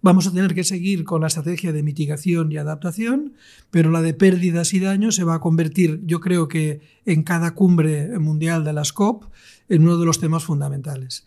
Vamos 0.00 0.26
a 0.26 0.32
tener 0.32 0.54
que 0.54 0.64
seguir 0.64 1.04
con 1.04 1.22
la 1.22 1.26
estrategia 1.26 1.72
de 1.72 1.82
mitigación 1.82 2.52
y 2.52 2.56
adaptación, 2.56 3.32
pero 3.70 3.90
la 3.90 4.02
de 4.02 4.12
pérdidas 4.12 4.72
y 4.74 4.80
daños 4.80 5.16
se 5.16 5.24
va 5.24 5.34
a 5.34 5.40
convertir, 5.40 6.02
yo 6.04 6.20
creo 6.20 6.46
que 6.46 6.80
en 7.06 7.22
cada 7.22 7.54
cumbre 7.54 8.18
mundial 8.18 8.64
de 8.64 8.74
las 8.74 8.92
COP, 8.92 9.24
en 9.68 9.82
uno 9.82 9.98
de 9.98 10.04
los 10.04 10.20
temas 10.20 10.44
fundamentales. 10.44 11.26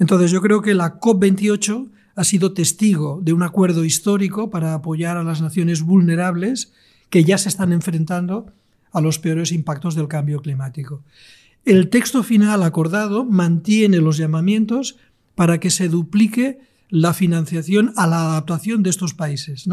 Entonces, 0.00 0.32
yo 0.32 0.42
creo 0.42 0.60
que 0.60 0.74
la 0.74 0.98
COP28 1.00 1.88
ha 2.16 2.24
sido 2.24 2.52
testigo 2.52 3.20
de 3.22 3.32
un 3.32 3.42
acuerdo 3.42 3.84
histórico 3.84 4.50
para 4.50 4.74
apoyar 4.74 5.16
a 5.16 5.24
las 5.24 5.40
naciones 5.40 5.82
vulnerables 5.82 6.72
que 7.10 7.24
ya 7.24 7.38
se 7.38 7.48
están 7.48 7.72
enfrentando 7.72 8.52
a 8.92 9.00
los 9.00 9.18
peores 9.18 9.52
impactos 9.52 9.94
del 9.94 10.08
cambio 10.08 10.40
climático. 10.40 11.02
El 11.64 11.88
texto 11.90 12.22
final 12.22 12.62
acordado 12.62 13.24
mantiene 13.24 13.98
los 13.98 14.16
llamamientos 14.16 14.96
para 15.34 15.60
que 15.60 15.70
se 15.70 15.88
duplique 15.88 16.58
la 16.88 17.14
financiación 17.14 17.92
a 17.96 18.06
la 18.06 18.30
adaptación 18.30 18.82
de 18.82 18.90
estos 18.90 19.14
países 19.14 19.66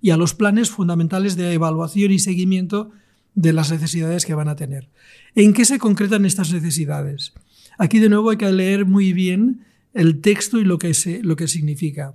y 0.00 0.10
a 0.10 0.16
los 0.16 0.34
planes 0.34 0.70
fundamentales 0.70 1.36
de 1.36 1.52
evaluación 1.52 2.12
y 2.12 2.18
seguimiento 2.18 2.90
de 3.34 3.52
las 3.52 3.70
necesidades 3.70 4.24
que 4.24 4.34
van 4.34 4.48
a 4.48 4.56
tener. 4.56 4.88
¿En 5.34 5.52
qué 5.52 5.64
se 5.64 5.78
concretan 5.78 6.24
estas 6.24 6.52
necesidades? 6.52 7.32
Aquí 7.78 7.98
de 7.98 8.08
nuevo 8.08 8.30
hay 8.30 8.36
que 8.36 8.50
leer 8.50 8.86
muy 8.86 9.12
bien 9.12 9.64
el 9.92 10.20
texto 10.20 10.58
y 10.58 10.64
lo 10.64 10.78
que, 10.78 10.92
lo 11.22 11.36
que 11.36 11.48
significa. 11.48 12.14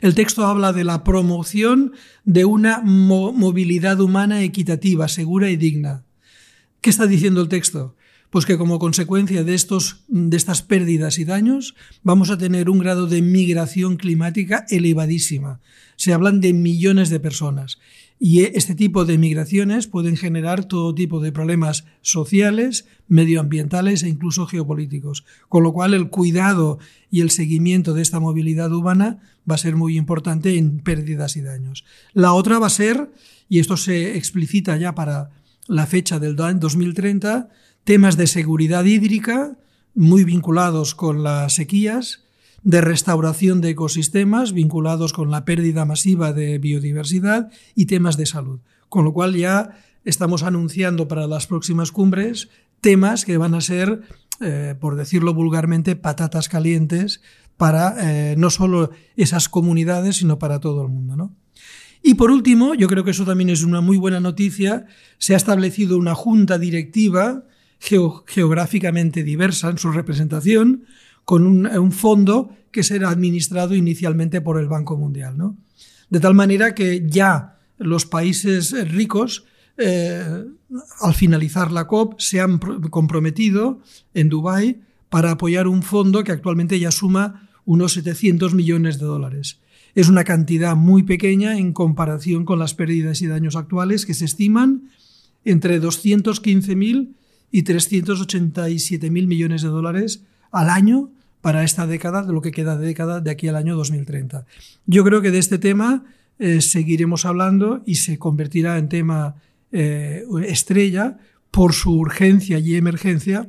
El 0.00 0.14
texto 0.14 0.46
habla 0.46 0.72
de 0.72 0.84
la 0.84 1.04
promoción 1.04 1.92
de 2.24 2.44
una 2.44 2.80
movilidad 2.82 4.00
humana 4.00 4.42
equitativa, 4.42 5.08
segura 5.08 5.50
y 5.50 5.56
digna. 5.56 6.04
¿Qué 6.80 6.90
está 6.90 7.06
diciendo 7.06 7.40
el 7.40 7.48
texto? 7.48 7.96
Pues 8.30 8.44
que 8.44 8.58
como 8.58 8.78
consecuencia 8.78 9.44
de, 9.44 9.54
estos, 9.54 10.04
de 10.08 10.36
estas 10.36 10.62
pérdidas 10.62 11.18
y 11.18 11.24
daños 11.24 11.74
vamos 12.02 12.30
a 12.30 12.36
tener 12.36 12.68
un 12.68 12.78
grado 12.78 13.06
de 13.06 13.22
migración 13.22 13.96
climática 13.96 14.66
elevadísima. 14.68 15.60
Se 15.96 16.12
hablan 16.12 16.40
de 16.40 16.52
millones 16.52 17.08
de 17.08 17.20
personas. 17.20 17.78
Y 18.18 18.40
este 18.40 18.74
tipo 18.74 19.04
de 19.04 19.18
migraciones 19.18 19.86
pueden 19.86 20.16
generar 20.16 20.64
todo 20.64 20.94
tipo 20.94 21.20
de 21.20 21.32
problemas 21.32 21.84
sociales, 22.00 22.86
medioambientales 23.08 24.02
e 24.02 24.08
incluso 24.08 24.46
geopolíticos. 24.46 25.24
Con 25.48 25.62
lo 25.62 25.72
cual 25.72 25.92
el 25.92 26.08
cuidado 26.08 26.78
y 27.10 27.20
el 27.20 27.30
seguimiento 27.30 27.92
de 27.92 28.02
esta 28.02 28.18
movilidad 28.18 28.72
humana 28.72 29.18
va 29.48 29.56
a 29.56 29.58
ser 29.58 29.76
muy 29.76 29.98
importante 29.98 30.56
en 30.56 30.80
pérdidas 30.80 31.36
y 31.36 31.42
daños. 31.42 31.84
La 32.14 32.32
otra 32.32 32.58
va 32.58 32.68
a 32.68 32.70
ser, 32.70 33.10
y 33.48 33.58
esto 33.58 33.76
se 33.76 34.16
explicita 34.16 34.76
ya 34.78 34.94
para 34.94 35.30
la 35.68 35.86
fecha 35.86 36.18
del 36.18 36.36
2030, 36.36 37.50
temas 37.84 38.16
de 38.16 38.26
seguridad 38.26 38.84
hídrica 38.84 39.58
muy 39.94 40.24
vinculados 40.24 40.94
con 40.94 41.22
las 41.22 41.54
sequías, 41.54 42.25
de 42.62 42.80
restauración 42.80 43.60
de 43.60 43.70
ecosistemas 43.70 44.52
vinculados 44.52 45.12
con 45.12 45.30
la 45.30 45.44
pérdida 45.44 45.84
masiva 45.84 46.32
de 46.32 46.58
biodiversidad 46.58 47.50
y 47.74 47.86
temas 47.86 48.16
de 48.16 48.26
salud. 48.26 48.60
Con 48.88 49.04
lo 49.04 49.12
cual 49.12 49.34
ya 49.34 49.78
estamos 50.04 50.42
anunciando 50.42 51.08
para 51.08 51.26
las 51.26 51.46
próximas 51.46 51.92
cumbres 51.92 52.48
temas 52.80 53.24
que 53.24 53.38
van 53.38 53.54
a 53.54 53.60
ser, 53.60 54.02
eh, 54.40 54.74
por 54.78 54.96
decirlo 54.96 55.34
vulgarmente, 55.34 55.96
patatas 55.96 56.48
calientes 56.48 57.20
para 57.56 57.96
eh, 57.98 58.36
no 58.36 58.50
solo 58.50 58.90
esas 59.16 59.48
comunidades, 59.48 60.16
sino 60.16 60.38
para 60.38 60.60
todo 60.60 60.82
el 60.82 60.88
mundo. 60.88 61.32
Y 62.02 62.14
por 62.14 62.30
último, 62.30 62.74
yo 62.74 62.86
creo 62.86 63.04
que 63.04 63.10
eso 63.10 63.24
también 63.24 63.50
es 63.50 63.62
una 63.62 63.80
muy 63.80 63.96
buena 63.96 64.20
noticia, 64.20 64.86
se 65.18 65.34
ha 65.34 65.36
establecido 65.36 65.98
una 65.98 66.14
junta 66.14 66.58
directiva 66.58 67.44
geográficamente 67.78 69.22
diversa 69.22 69.70
en 69.70 69.78
su 69.78 69.90
representación, 69.90 70.84
con 71.26 71.44
un, 71.44 71.92
fondo 71.92 72.50
que 72.70 72.84
será 72.84 73.10
administrado 73.10 73.74
inicialmente 73.74 74.40
por 74.40 74.60
el 74.60 74.68
Banco 74.68 74.96
Mundial. 74.96 75.36
¿no? 75.36 75.56
De 76.08 76.20
tal 76.20 76.34
manera 76.34 76.72
que 76.72 77.04
ya 77.04 77.58
los 77.78 78.06
países 78.06 78.72
ricos, 78.92 79.44
eh, 79.76 80.44
al 81.00 81.14
finalizar 81.14 81.72
la 81.72 81.88
COP, 81.88 82.20
se 82.20 82.40
han 82.40 82.58
comprometido 82.58 83.80
en 84.14 84.28
Dubái 84.28 84.80
para 85.10 85.32
apoyar 85.32 85.66
un 85.66 85.82
fondo 85.82 86.22
que 86.22 86.30
actualmente 86.30 86.78
ya 86.78 86.92
suma 86.92 87.50
unos 87.64 87.94
700 87.94 88.54
millones 88.54 89.00
de 89.00 89.06
dólares. 89.06 89.58
Es 89.96 90.08
una 90.08 90.22
cantidad 90.22 90.76
muy 90.76 91.02
pequeña 91.02 91.58
en 91.58 91.72
comparación 91.72 92.44
con 92.44 92.60
las 92.60 92.74
pérdidas 92.74 93.20
y 93.20 93.26
daños 93.26 93.56
actuales 93.56 94.06
que 94.06 94.14
se 94.14 94.26
estiman 94.26 94.90
entre 95.44 95.82
215.000 95.82 97.14
y 97.50 97.62
387 97.62 99.10
mil 99.10 99.26
millones 99.26 99.62
de 99.62 99.68
dólares 99.68 100.22
al 100.52 100.70
año 100.70 101.10
para 101.46 101.62
esta 101.62 101.86
década, 101.86 102.24
de 102.24 102.32
lo 102.32 102.42
que 102.42 102.50
queda 102.50 102.76
de 102.76 102.84
década 102.84 103.20
de 103.20 103.30
aquí 103.30 103.46
al 103.46 103.54
año 103.54 103.76
2030. 103.76 104.46
Yo 104.86 105.04
creo 105.04 105.22
que 105.22 105.30
de 105.30 105.38
este 105.38 105.58
tema 105.58 106.02
eh, 106.40 106.60
seguiremos 106.60 107.24
hablando 107.24 107.84
y 107.86 107.94
se 107.94 108.18
convertirá 108.18 108.78
en 108.78 108.88
tema 108.88 109.36
eh, 109.70 110.24
estrella 110.48 111.18
por 111.52 111.72
su 111.72 111.92
urgencia 111.92 112.58
y 112.58 112.74
emergencia 112.74 113.48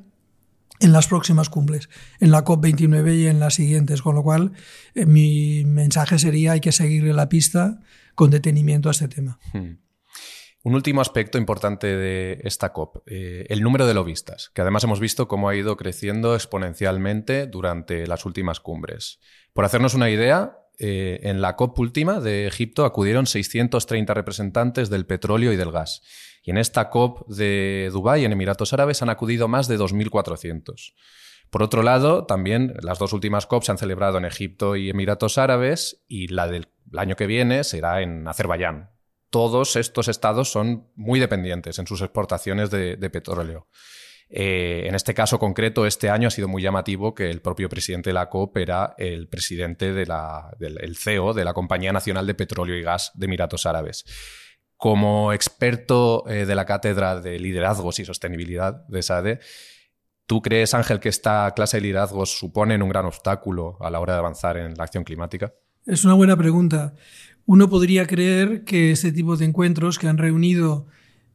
en 0.79 0.91
las 0.91 1.07
próximas 1.07 1.49
cumbres, 1.49 1.89
en 2.19 2.29
la 2.29 2.45
COP29 2.45 3.17
y 3.17 3.25
en 3.25 3.39
las 3.39 3.55
siguientes, 3.55 4.03
con 4.03 4.13
lo 4.13 4.21
cual 4.21 4.51
eh, 4.93 5.07
mi 5.07 5.65
mensaje 5.65 6.19
sería 6.19 6.51
hay 6.51 6.59
que 6.59 6.71
seguirle 6.71 7.13
la 7.13 7.29
pista 7.29 7.79
con 8.13 8.29
detenimiento 8.29 8.89
a 8.89 8.91
este 8.91 9.07
tema. 9.07 9.39
Hmm. 9.53 9.86
Un 10.67 10.75
último 10.75 10.99
aspecto 10.99 11.37
importante 11.37 11.87
de 11.87 12.41
esta 12.43 12.73
COP, 12.73 12.97
eh, 13.05 13.45
el 13.47 13.61
número 13.61 13.87
de 13.87 13.93
lobistas, 13.93 14.51
que 14.53 14.59
además 14.59 14.83
hemos 14.83 14.99
visto 14.99 15.29
cómo 15.29 15.47
ha 15.47 15.55
ido 15.55 15.77
creciendo 15.77 16.35
exponencialmente 16.35 17.47
durante 17.47 18.05
las 18.05 18.25
últimas 18.25 18.59
cumbres. 18.59 19.21
Por 19.53 19.63
hacernos 19.63 19.93
una 19.93 20.09
idea, 20.09 20.59
eh, 20.77 21.21
en 21.23 21.39
la 21.39 21.55
COP 21.55 21.79
última 21.79 22.19
de 22.19 22.47
Egipto 22.47 22.83
acudieron 22.83 23.27
630 23.27 24.13
representantes 24.13 24.89
del 24.89 25.05
petróleo 25.05 25.53
y 25.53 25.55
del 25.55 25.71
gas. 25.71 26.01
Y 26.43 26.51
en 26.51 26.57
esta 26.57 26.89
COP 26.89 27.25
de 27.29 27.89
Dubái, 27.93 28.25
en 28.25 28.33
Emiratos 28.33 28.73
Árabes, 28.73 29.01
han 29.01 29.09
acudido 29.09 29.47
más 29.47 29.69
de 29.69 29.79
2.400. 29.79 30.95
Por 31.49 31.63
otro 31.63 31.81
lado, 31.81 32.25
también 32.25 32.75
las 32.81 32.99
dos 32.99 33.13
últimas 33.13 33.45
COP 33.45 33.63
se 33.63 33.71
han 33.71 33.77
celebrado 33.77 34.17
en 34.17 34.25
Egipto 34.25 34.75
y 34.75 34.89
Emiratos 34.89 35.37
Árabes 35.37 36.03
y 36.09 36.27
la 36.27 36.49
del 36.49 36.67
año 36.93 37.15
que 37.15 37.25
viene 37.25 37.63
será 37.63 38.01
en 38.01 38.27
Azerbaiyán, 38.27 38.96
todos 39.29 39.75
estos 39.75 40.07
estados 40.07 40.51
son 40.51 40.87
muy 40.95 41.19
dependientes 41.19 41.79
en 41.79 41.87
sus 41.87 42.01
exportaciones 42.01 42.69
de, 42.69 43.09
petróleo. 43.09 43.67
Eh, 44.29 44.85
en 44.87 44.95
este 44.95 45.13
caso 45.13 45.39
concreto, 45.39 45.85
este 45.85 46.09
año 46.09 46.27
ha 46.27 46.31
sido 46.31 46.47
muy 46.47 46.61
llamativo 46.61 47.15
que 47.15 47.29
el 47.29 47.41
propio 47.41 47.69
presidente 47.69 48.09
de 48.09 48.13
la 48.13 48.29
COP 48.29 48.57
era 48.57 48.93
el 48.97 49.27
presidente 49.27 49.93
del 49.93 50.95
CEO 50.97 51.33
de 51.33 51.45
la 51.45 51.53
Compañía 51.53 51.93
Nacional 51.93 52.27
de 52.27 52.33
Petróleo 52.33 52.75
y 52.75 52.81
Gas 52.81 53.11
de 53.15 53.25
Emiratos 53.25 53.65
Árabes. 53.65 54.05
Como 54.75 55.33
experto 55.33 56.27
eh, 56.27 56.45
de 56.45 56.55
la 56.55 56.65
cátedra 56.65 57.19
de 57.19 57.39
liderazgos 57.39 57.99
y 57.99 58.05
sostenibilidad 58.05 58.85
de 58.87 59.01
SADE, 59.01 59.39
¿Tú 60.27 60.41
crees, 60.41 60.73
Ángel, 60.73 60.99
que 60.99 61.07
esta 61.07 61.49
clase 61.55 61.77
de 61.77 61.81
liderazgos 61.83 62.37
suponen 62.37 62.81
un 62.81 62.89
gran 62.89 63.05
obstáculo 63.05 63.77
a 63.79 63.89
la 63.89 64.01
hora 64.01 64.11
de 64.11 64.19
avanzar 64.19 64.57
en 64.57 64.73
la 64.75 64.83
acción 64.83 65.05
climática? 65.05 65.53
Es 65.85 66.03
una 66.03 66.15
buena 66.15 66.35
pregunta. 66.35 66.95
Uno 67.47 67.69
podría 67.69 68.05
creer 68.07 68.65
que 68.65 68.91
este 68.91 69.13
tipo 69.13 69.37
de 69.37 69.45
encuentros 69.45 69.97
que 69.99 70.09
han 70.09 70.17
reunido, 70.17 70.85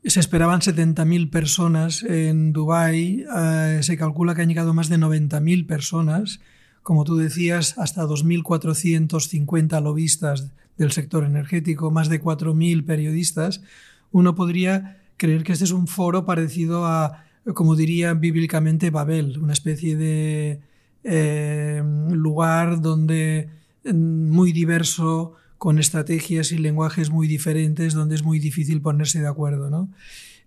se 0.05 0.21
esperaban 0.21 0.61
70.000 0.61 1.31
personas 1.31 2.03
en 2.03 2.53
Dubái, 2.53 3.25
eh, 3.35 3.79
se 3.83 3.97
calcula 3.97 4.35
que 4.35 4.43
han 4.43 4.49
llegado 4.49 4.75
más 4.75 4.91
de 4.91 4.99
90.000 4.99 5.67
personas, 5.67 6.41
como 6.83 7.05
tú 7.05 7.17
decías, 7.17 7.79
hasta 7.79 8.05
2.450 8.05 9.83
lobistas 9.83 10.51
del 10.77 10.93
sector 10.93 11.25
energético, 11.25 11.91
más 11.91 12.11
de 12.11 12.23
4.000 12.23 12.85
periodistas. 12.85 13.63
Uno 14.11 14.35
podría 14.35 14.99
creer 15.17 15.45
que 15.45 15.53
este 15.53 15.65
es 15.65 15.73
un 15.73 15.87
foro 15.87 16.27
parecido 16.27 16.85
a, 16.85 17.25
como 17.55 17.75
diría 17.75 18.13
bíblicamente, 18.13 18.91
Babel, 18.91 19.39
una 19.39 19.55
especie 19.55 19.97
de 19.97 20.61
eh, 21.05 21.83
lugar 22.11 22.83
donde 22.83 23.49
mm, 23.85 24.29
muy 24.31 24.53
diverso, 24.53 25.37
con 25.63 25.79
estrategias 25.79 26.51
y 26.51 26.59
lenguajes 26.59 27.11
muy 27.11 27.29
diferentes, 27.29 27.95
donde 27.95 28.17
es 28.17 28.25
muy 28.25 28.41
difícil 28.41 28.81
ponerse 28.81 29.21
de 29.21 29.29
acuerdo. 29.29 29.71
¿no? 29.71 29.89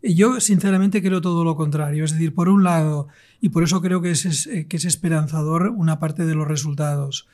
Yo 0.04 0.42
sinceramente 0.42 1.02
creo 1.02 1.22
todo 1.22 1.46
lo 1.46 1.56
contrario. 1.56 2.04
Es 2.04 2.12
decir, 2.12 2.34
por 2.34 2.50
un 2.50 2.66
lado, 2.66 3.08
y 3.40 3.48
por 3.48 3.64
eso 3.64 3.82
creo 3.82 4.02
que 4.02 4.12
es, 4.12 4.50
que 4.68 4.76
es 4.76 4.84
esperanzador 4.84 5.70
una 5.70 6.00
parte 6.00 6.26
de 6.26 6.36
los 6.36 6.46
resultados. 6.46 7.30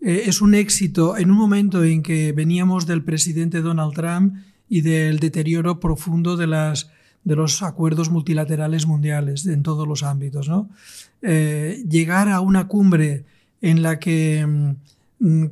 Eh, 0.00 0.22
es 0.24 0.40
un 0.40 0.54
éxito 0.54 1.18
en 1.18 1.30
un 1.30 1.36
momento 1.36 1.84
en 1.84 2.02
que 2.02 2.32
veníamos 2.32 2.86
del 2.86 3.04
presidente 3.04 3.60
Donald 3.60 3.92
Trump 3.92 4.36
y 4.70 4.80
del 4.80 5.18
deterioro 5.18 5.80
profundo 5.80 6.34
de, 6.38 6.46
las, 6.46 6.90
de 7.24 7.36
los 7.36 7.62
acuerdos 7.62 8.08
multilaterales 8.08 8.86
mundiales 8.86 9.44
en 9.44 9.62
todos 9.62 9.86
los 9.86 10.02
ámbitos. 10.02 10.48
¿no? 10.48 10.70
Eh, 11.20 11.84
llegar 11.86 12.30
a 12.30 12.40
una 12.40 12.68
cumbre 12.68 13.26
en 13.60 13.82
la 13.82 13.98
que 13.98 14.46
Mm, 14.46 14.76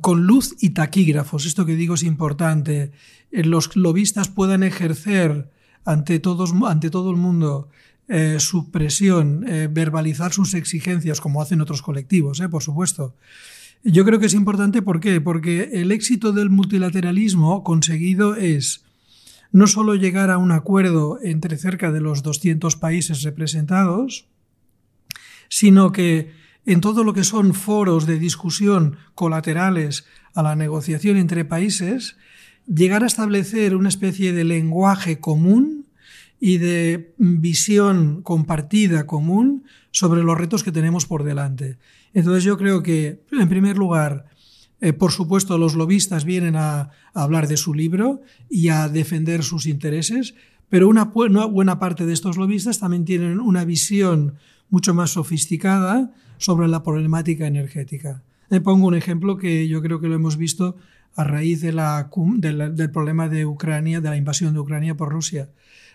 con 0.01 0.25
luz 0.25 0.55
y 0.61 0.69
taquígrafos, 0.69 1.45
esto 1.45 1.65
que 1.65 1.75
digo 1.75 1.95
es 1.95 2.03
importante, 2.03 2.91
eh, 3.31 3.43
los 3.43 3.75
lobistas 3.75 4.29
puedan 4.29 4.63
ejercer 4.63 5.49
ante, 5.83 6.19
todos, 6.19 6.53
ante 6.65 6.89
todo 6.89 7.11
el 7.11 7.17
mundo 7.17 7.69
eh, 8.07 8.37
su 8.39 8.71
presión, 8.71 9.45
eh, 9.47 9.67
verbalizar 9.69 10.31
sus 10.31 10.53
exigencias, 10.53 11.19
como 11.19 11.41
hacen 11.41 11.59
otros 11.59 11.81
colectivos, 11.81 12.41
por 12.49 12.63
supuesto. 12.63 13.15
Yo 13.83 14.05
creo 14.05 14.19
que 14.19 14.25
es 14.27 14.33
importante, 14.33 14.81
¿por 14.81 14.99
qué? 14.99 15.21
Porque 15.21 15.69
el 15.73 15.91
éxito 15.91 16.31
del 16.31 16.49
multilateralismo 16.49 17.63
conseguido 17.63 18.35
es 18.35 18.85
no 19.51 19.67
solo 19.67 19.95
llegar 19.95 20.29
a 20.29 20.37
un 20.37 20.51
acuerdo 20.51 21.19
entre 21.21 21.57
cerca 21.57 21.91
de 21.91 22.01
los 22.01 22.23
200 22.23 22.75
países 22.75 23.23
representados, 23.23 24.25
sino 25.49 25.91
que 25.91 26.31
en 26.67 26.81
todo 26.81 27.05
lo 27.05 27.13
que 27.13 27.23
son 27.23 27.53
foros 27.53 28.05
de 28.05 28.19
discusión 28.19 28.97
colaterales 29.15 30.05
a 30.35 30.43
la 30.43 30.55
negociación 30.55 31.15
entre 31.15 31.45
países, 31.45 32.17
llegar 32.67 33.03
a 33.03 33.07
establecer 33.07 33.73
una 33.73 33.87
especie 33.87 34.33
de 34.33 34.43
lenguaje 34.43 35.21
común 35.21 35.85
y 36.41 36.57
de 36.57 37.15
visión 37.17 38.21
compartida 38.21 39.07
común 39.07 39.63
sobre 39.91 40.23
los 40.23 40.37
retos 40.37 40.65
que 40.65 40.73
tenemos 40.73 41.05
por 41.05 41.23
delante. 41.23 41.77
Entonces 42.13 42.43
yo 42.43 42.57
creo 42.57 42.83
que, 42.83 43.23
en 43.31 43.47
primer 43.47 43.77
lugar, 43.77 44.25
eh, 44.81 44.91
por 44.91 45.13
supuesto, 45.13 45.57
los 45.57 45.73
lobistas 45.73 46.25
vienen 46.25 46.57
a, 46.57 46.91
hablar 47.13 47.47
de 47.47 47.55
su 47.55 47.73
libro 47.73 48.21
y 48.49 48.67
a 48.67 48.89
defender 48.89 49.41
sus 49.41 49.67
intereses, 49.67 50.35
pero 50.67 50.89
una, 50.89 51.09
una 51.15 51.45
buena 51.45 51.79
parte 51.79 52.05
de 52.05 52.11
estos 52.11 52.35
lobistas 52.35 52.79
también 52.79 53.05
tienen 53.05 53.39
una 53.39 53.63
visión 53.63 54.35
mucho 54.69 54.93
más 54.93 55.11
sofisticada 55.11 56.13
sobre 56.37 56.67
la 56.67 56.83
problemática 56.83 57.47
energética. 57.47 58.21
Le 58.49 58.61
pongo 58.61 58.87
un 58.87 58.95
ejemplo 58.95 59.37
que 59.37 59.67
yo 59.67 59.81
creo 59.81 59.99
que 59.99 60.07
lo 60.07 60.15
hemos 60.15 60.37
visto 60.37 60.77
a 61.15 61.23
raíz 61.23 61.61
del 61.61 62.91
problema 62.93 63.27
de 63.27 63.45
Ucrania, 63.45 64.01
de 64.01 64.09
la 64.09 64.17
invasión 64.17 64.53
de 64.53 64.59
Ucrania 64.59 64.95
por 64.95 65.09
Rusia. 65.09 65.49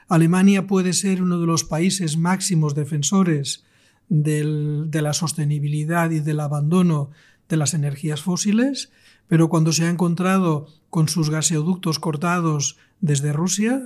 Alemania 0.09 0.67
puede 0.67 0.93
ser 0.93 1.23
uno 1.23 1.39
de 1.41 1.47
los 1.47 1.65
países 1.65 2.17
máximos 2.17 2.75
defensores 2.75 3.65
de 4.09 5.01
la 5.01 5.13
sostenibilidad 5.15 6.11
y 6.11 6.21
del 6.21 6.41
abandono 6.41 7.11
de 7.49 7.57
las 7.57 7.73
energías 7.73 8.21
fósiles, 8.21 8.91
pero 9.29 9.49
cuando 9.49 9.73
se 9.73 9.85
ha 9.85 9.91
encontrado 9.91 10.67
con 10.91 11.09
sus 11.09 11.31
gaseoductos 11.31 11.99
cortados 11.99 12.77
desde 13.01 13.33
Rusia 13.33 13.81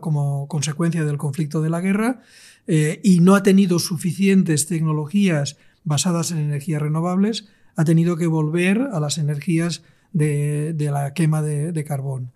como 0.00 0.48
consecuencia 0.48 1.04
del 1.04 1.18
conflicto 1.18 1.60
de 1.60 1.70
la 1.70 1.80
guerra 1.80 2.22
eh, 2.66 3.00
y 3.04 3.20
no 3.20 3.34
ha 3.34 3.42
tenido 3.42 3.78
suficientes 3.78 4.66
tecnologías 4.66 5.56
basadas 5.86 6.32
en 6.32 6.38
energías 6.38 6.82
renovables, 6.82 7.48
ha 7.76 7.84
tenido 7.84 8.18
que 8.18 8.26
volver 8.26 8.88
a 8.92 9.00
las 9.00 9.16
energías 9.16 9.82
de, 10.12 10.74
la 10.78 11.14
quema 11.14 11.40
de, 11.40 11.84
carbón. 11.84 12.32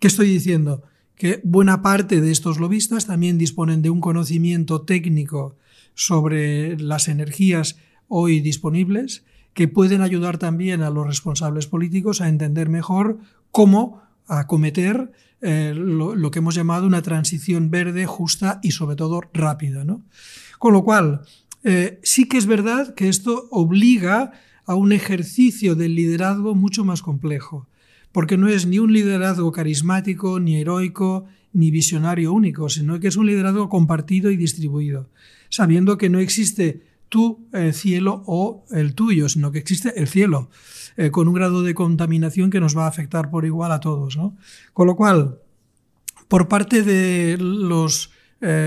¿Qué 0.00 0.08
estoy 0.08 0.28
diciendo? 0.28 0.82
Que 1.14 1.40
buena 1.44 1.82
parte 1.82 2.20
de 2.20 2.32
estos 2.32 2.58
lobistas 2.58 3.06
también 3.06 3.38
disponen 3.38 3.82
de 3.82 3.90
un 3.90 4.00
conocimiento 4.00 4.82
técnico 4.82 5.56
sobre 5.94 6.76
las 6.78 7.06
energías 7.06 7.76
hoy 8.08 8.40
disponibles 8.40 9.24
que 9.52 9.68
pueden 9.68 10.00
ayudar 10.00 10.38
también 10.38 10.82
a 10.82 10.90
los 10.90 11.06
responsables 11.06 11.66
políticos 11.68 12.20
a 12.20 12.28
entender 12.28 12.68
mejor 12.68 13.18
cómo 13.52 14.02
acometer 14.26 15.12
eh, 15.40 15.74
lo, 15.76 16.30
que 16.30 16.38
hemos 16.38 16.54
llamado 16.54 16.86
una 16.86 17.02
transición 17.02 17.70
verde, 17.70 18.06
justa 18.06 18.60
y 18.62 18.70
sobre 18.70 18.96
todo 18.96 19.20
rápida. 19.32 19.84
Con 20.58 20.72
lo 20.72 20.82
cual, 20.82 21.20
eh, 21.64 21.98
sí 22.02 22.28
que 22.28 22.36
es 22.36 22.44
verdad 22.44 22.94
que 22.94 23.08
esto 23.08 23.48
obliga 23.50 24.32
a 24.66 24.74
un 24.74 24.92
ejercicio 24.92 25.74
del 25.74 25.94
liderazgo 25.94 26.54
mucho 26.54 26.84
más 26.84 27.00
complejo, 27.00 27.66
porque 28.12 28.36
no 28.36 28.48
es 28.48 28.66
ni 28.66 28.78
un 28.78 28.92
liderazgo 28.92 29.50
carismático, 29.50 30.38
ni 30.40 30.56
heroico, 30.56 31.24
ni 31.54 31.70
visionario 31.70 32.34
único, 32.34 32.68
sino 32.68 33.00
que 33.00 33.08
es 33.08 33.16
un 33.16 33.26
liderazgo 33.26 33.70
compartido 33.70 34.30
y 34.30 34.36
distribuido, 34.36 35.08
sabiendo 35.48 35.96
que 35.96 36.10
no 36.10 36.18
existe 36.18 36.82
tu 37.08 37.48
eh, 37.52 37.72
cielo 37.72 38.22
o 38.26 38.66
el 38.70 38.94
tuyo, 38.94 39.28
sino 39.30 39.50
que 39.50 39.58
existe 39.58 39.98
el 39.98 40.06
cielo, 40.06 40.50
eh, 40.98 41.10
con 41.10 41.28
un 41.28 41.34
grado 41.34 41.62
de 41.62 41.74
contaminación 41.74 42.50
que 42.50 42.60
nos 42.60 42.76
va 42.76 42.84
a 42.84 42.88
afectar 42.88 43.30
por 43.30 43.46
igual 43.46 43.72
a 43.72 43.80
todos. 43.80 44.18
Con 44.74 44.86
lo 44.86 44.96
cual, 44.96 45.38
por 46.28 46.48
parte 46.48 46.82
de 46.82 47.38
los 47.38 48.10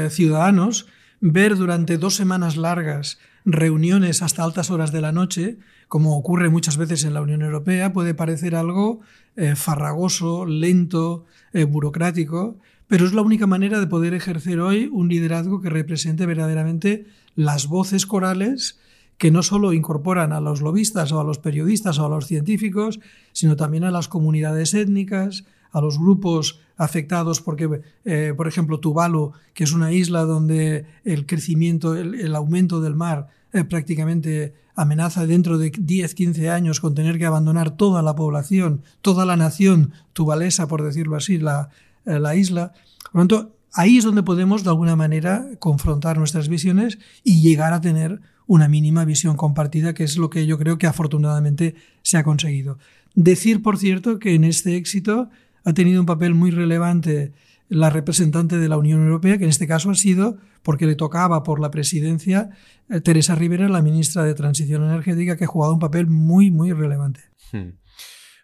ciudadanos, 0.09 0.87
ver 1.19 1.55
durante 1.55 1.97
dos 1.97 2.15
semanas 2.15 2.57
largas 2.57 3.17
reuniones 3.45 4.21
hasta 4.21 4.43
altas 4.43 4.69
horas 4.71 4.91
de 4.91 5.01
la 5.01 5.11
noche, 5.11 5.57
como 5.87 6.17
ocurre 6.17 6.49
muchas 6.49 6.77
veces 6.77 7.05
en 7.05 7.13
la 7.13 7.21
Unión 7.21 7.41
Europea, 7.41 7.93
puede 7.93 8.13
parecer 8.13 8.55
algo 8.55 8.99
eh, 9.35 9.55
farragoso, 9.55 10.45
lento, 10.45 11.25
eh, 11.53 11.63
burocrático, 11.63 12.57
pero 12.87 13.05
es 13.05 13.13
la 13.13 13.21
única 13.21 13.47
manera 13.47 13.79
de 13.79 13.87
poder 13.87 14.13
ejercer 14.13 14.59
hoy 14.59 14.89
un 14.91 15.07
liderazgo 15.07 15.61
que 15.61 15.69
represente 15.69 16.25
verdaderamente 16.25 17.05
las 17.35 17.67
voces 17.67 18.05
corales 18.05 18.79
que 19.17 19.31
no 19.31 19.43
solo 19.43 19.73
incorporan 19.73 20.31
a 20.31 20.41
los 20.41 20.61
lobistas 20.61 21.11
o 21.11 21.19
a 21.19 21.23
los 21.23 21.39
periodistas 21.39 21.99
o 21.99 22.05
a 22.05 22.09
los 22.09 22.27
científicos, 22.27 22.99
sino 23.31 23.55
también 23.55 23.83
a 23.83 23.91
las 23.91 24.07
comunidades 24.07 24.73
étnicas, 24.73 25.45
a 25.71 25.81
los 25.81 25.99
grupos 25.99 26.59
afectados 26.77 27.41
porque, 27.41 27.81
eh, 28.05 28.33
por 28.35 28.47
ejemplo, 28.47 28.79
Tuvalu, 28.79 29.33
que 29.53 29.63
es 29.63 29.73
una 29.73 29.91
isla 29.91 30.21
donde 30.21 30.85
el 31.03 31.25
crecimiento, 31.25 31.95
el, 31.95 32.35
aumento 32.35 32.81
del 32.81 32.95
mar 32.95 33.27
eh, 33.53 33.63
prácticamente 33.63 34.53
amenaza 34.75 35.25
dentro 35.25 35.57
de 35.57 35.71
10, 35.71 36.13
15 36.13 36.49
años 36.49 36.79
con 36.79 36.93
tener 36.93 37.17
que 37.17 37.25
abandonar 37.25 37.71
toda 37.71 38.01
la 38.03 38.15
población, 38.15 38.83
toda 39.01 39.25
la 39.25 39.35
nación 39.35 39.91
tuvalesa, 40.13 40.67
por 40.67 40.83
decirlo 40.83 41.15
así, 41.15 41.39
la, 41.39 41.69
eh, 42.05 42.19
la 42.19 42.35
isla. 42.35 42.73
Por 43.11 43.15
lo 43.15 43.27
tanto, 43.27 43.55
ahí 43.73 43.97
es 43.97 44.03
donde 44.03 44.23
podemos, 44.23 44.63
de 44.63 44.69
alguna 44.69 44.95
manera, 44.95 45.47
confrontar 45.59 46.19
nuestras 46.19 46.47
visiones 46.47 46.99
y 47.23 47.41
llegar 47.41 47.73
a 47.73 47.81
tener 47.81 48.21
una 48.45 48.67
mínima 48.67 49.03
visión 49.03 49.35
compartida, 49.35 49.93
que 49.93 50.03
es 50.03 50.17
lo 50.17 50.29
que 50.29 50.45
yo 50.45 50.57
creo 50.57 50.77
que 50.77 50.87
afortunadamente 50.87 51.75
se 52.01 52.17
ha 52.17 52.23
conseguido. 52.23 52.77
Decir, 53.13 53.61
por 53.61 53.77
cierto, 53.77 54.19
que 54.19 54.35
en 54.35 54.43
este 54.43 54.77
éxito 54.77 55.29
ha 55.67 55.73
tenido 55.73 55.99
un 55.99 56.05
papel 56.05 56.33
muy 56.33 56.49
relevante 56.49 57.33
la 57.67 57.89
representante 57.89 58.57
de 58.57 58.69
la 58.69 58.77
Unión 58.77 59.03
Europea, 59.03 59.37
que 59.37 59.43
en 59.43 59.49
este 59.49 59.67
caso 59.67 59.91
ha 59.91 59.95
sido, 59.95 60.37
porque 60.63 60.85
le 60.85 60.95
tocaba 60.95 61.43
por 61.43 61.59
la 61.59 61.71
presidencia, 61.71 62.51
eh, 62.89 63.01
Teresa 63.01 63.35
Rivera, 63.35 63.67
la 63.67 63.81
ministra 63.81 64.23
de 64.23 64.33
Transición 64.33 64.85
Energética, 64.85 65.35
que 65.35 65.43
ha 65.43 65.47
jugado 65.47 65.73
un 65.73 65.79
papel 65.79 66.07
muy, 66.07 66.51
muy 66.51 66.71
relevante. 66.71 67.19
Hmm. 67.51 67.71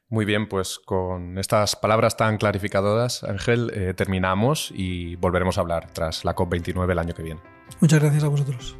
Muy 0.10 0.26
bien, 0.26 0.50
pues 0.50 0.80
con 0.86 1.38
estas 1.38 1.78
palabras 1.78 2.18
tan 2.18 2.38
clarificadoras, 2.38 3.24
Ángel, 3.24 3.72
eh, 3.74 3.94
terminamos 3.94 4.74
y 4.76 5.16
volveremos 5.16 5.58
a 5.58 5.62
hablar 5.62 5.92
tras 5.94 6.26
la 6.26 6.36
COP29 6.36 6.92
el 6.92 7.00
año 7.00 7.14
que 7.14 7.24
viene. 7.24 7.40
Muchas 7.80 8.02
gracias 8.02 8.26
a 8.26 8.28
vosotros. 8.28 8.76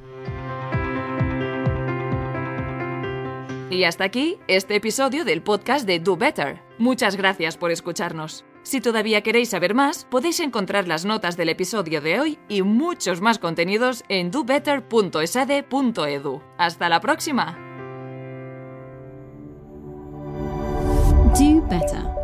Y 3.74 3.84
hasta 3.86 4.04
aquí 4.04 4.38
este 4.48 4.76
episodio 4.76 5.26
del 5.26 5.42
podcast 5.42 5.88
de 5.88 6.00
Do 6.00 6.16
Better. 6.16 6.62
Muchas 6.78 7.16
gracias 7.16 7.58
por 7.58 7.72
escucharnos. 7.72 8.46
Si 8.62 8.82
todavía 8.82 9.22
queréis 9.22 9.50
saber 9.50 9.74
más, 9.74 10.06
podéis 10.06 10.40
encontrar 10.42 10.88
las 10.88 11.06
notas 11.06 11.38
del 11.38 11.50
episodio 11.50 12.00
de 12.00 12.20
hoy 12.20 12.38
y 12.48 12.62
muchos 12.62 13.20
más 13.20 13.40
contenidos 13.40 14.04
en 14.10 14.30
dobetter.esade.edu. 14.30 16.44
¡Hasta 16.60 16.88
la 16.88 17.02
próxima! 17.02 17.58
Do 21.34 21.62
better. 21.68 22.23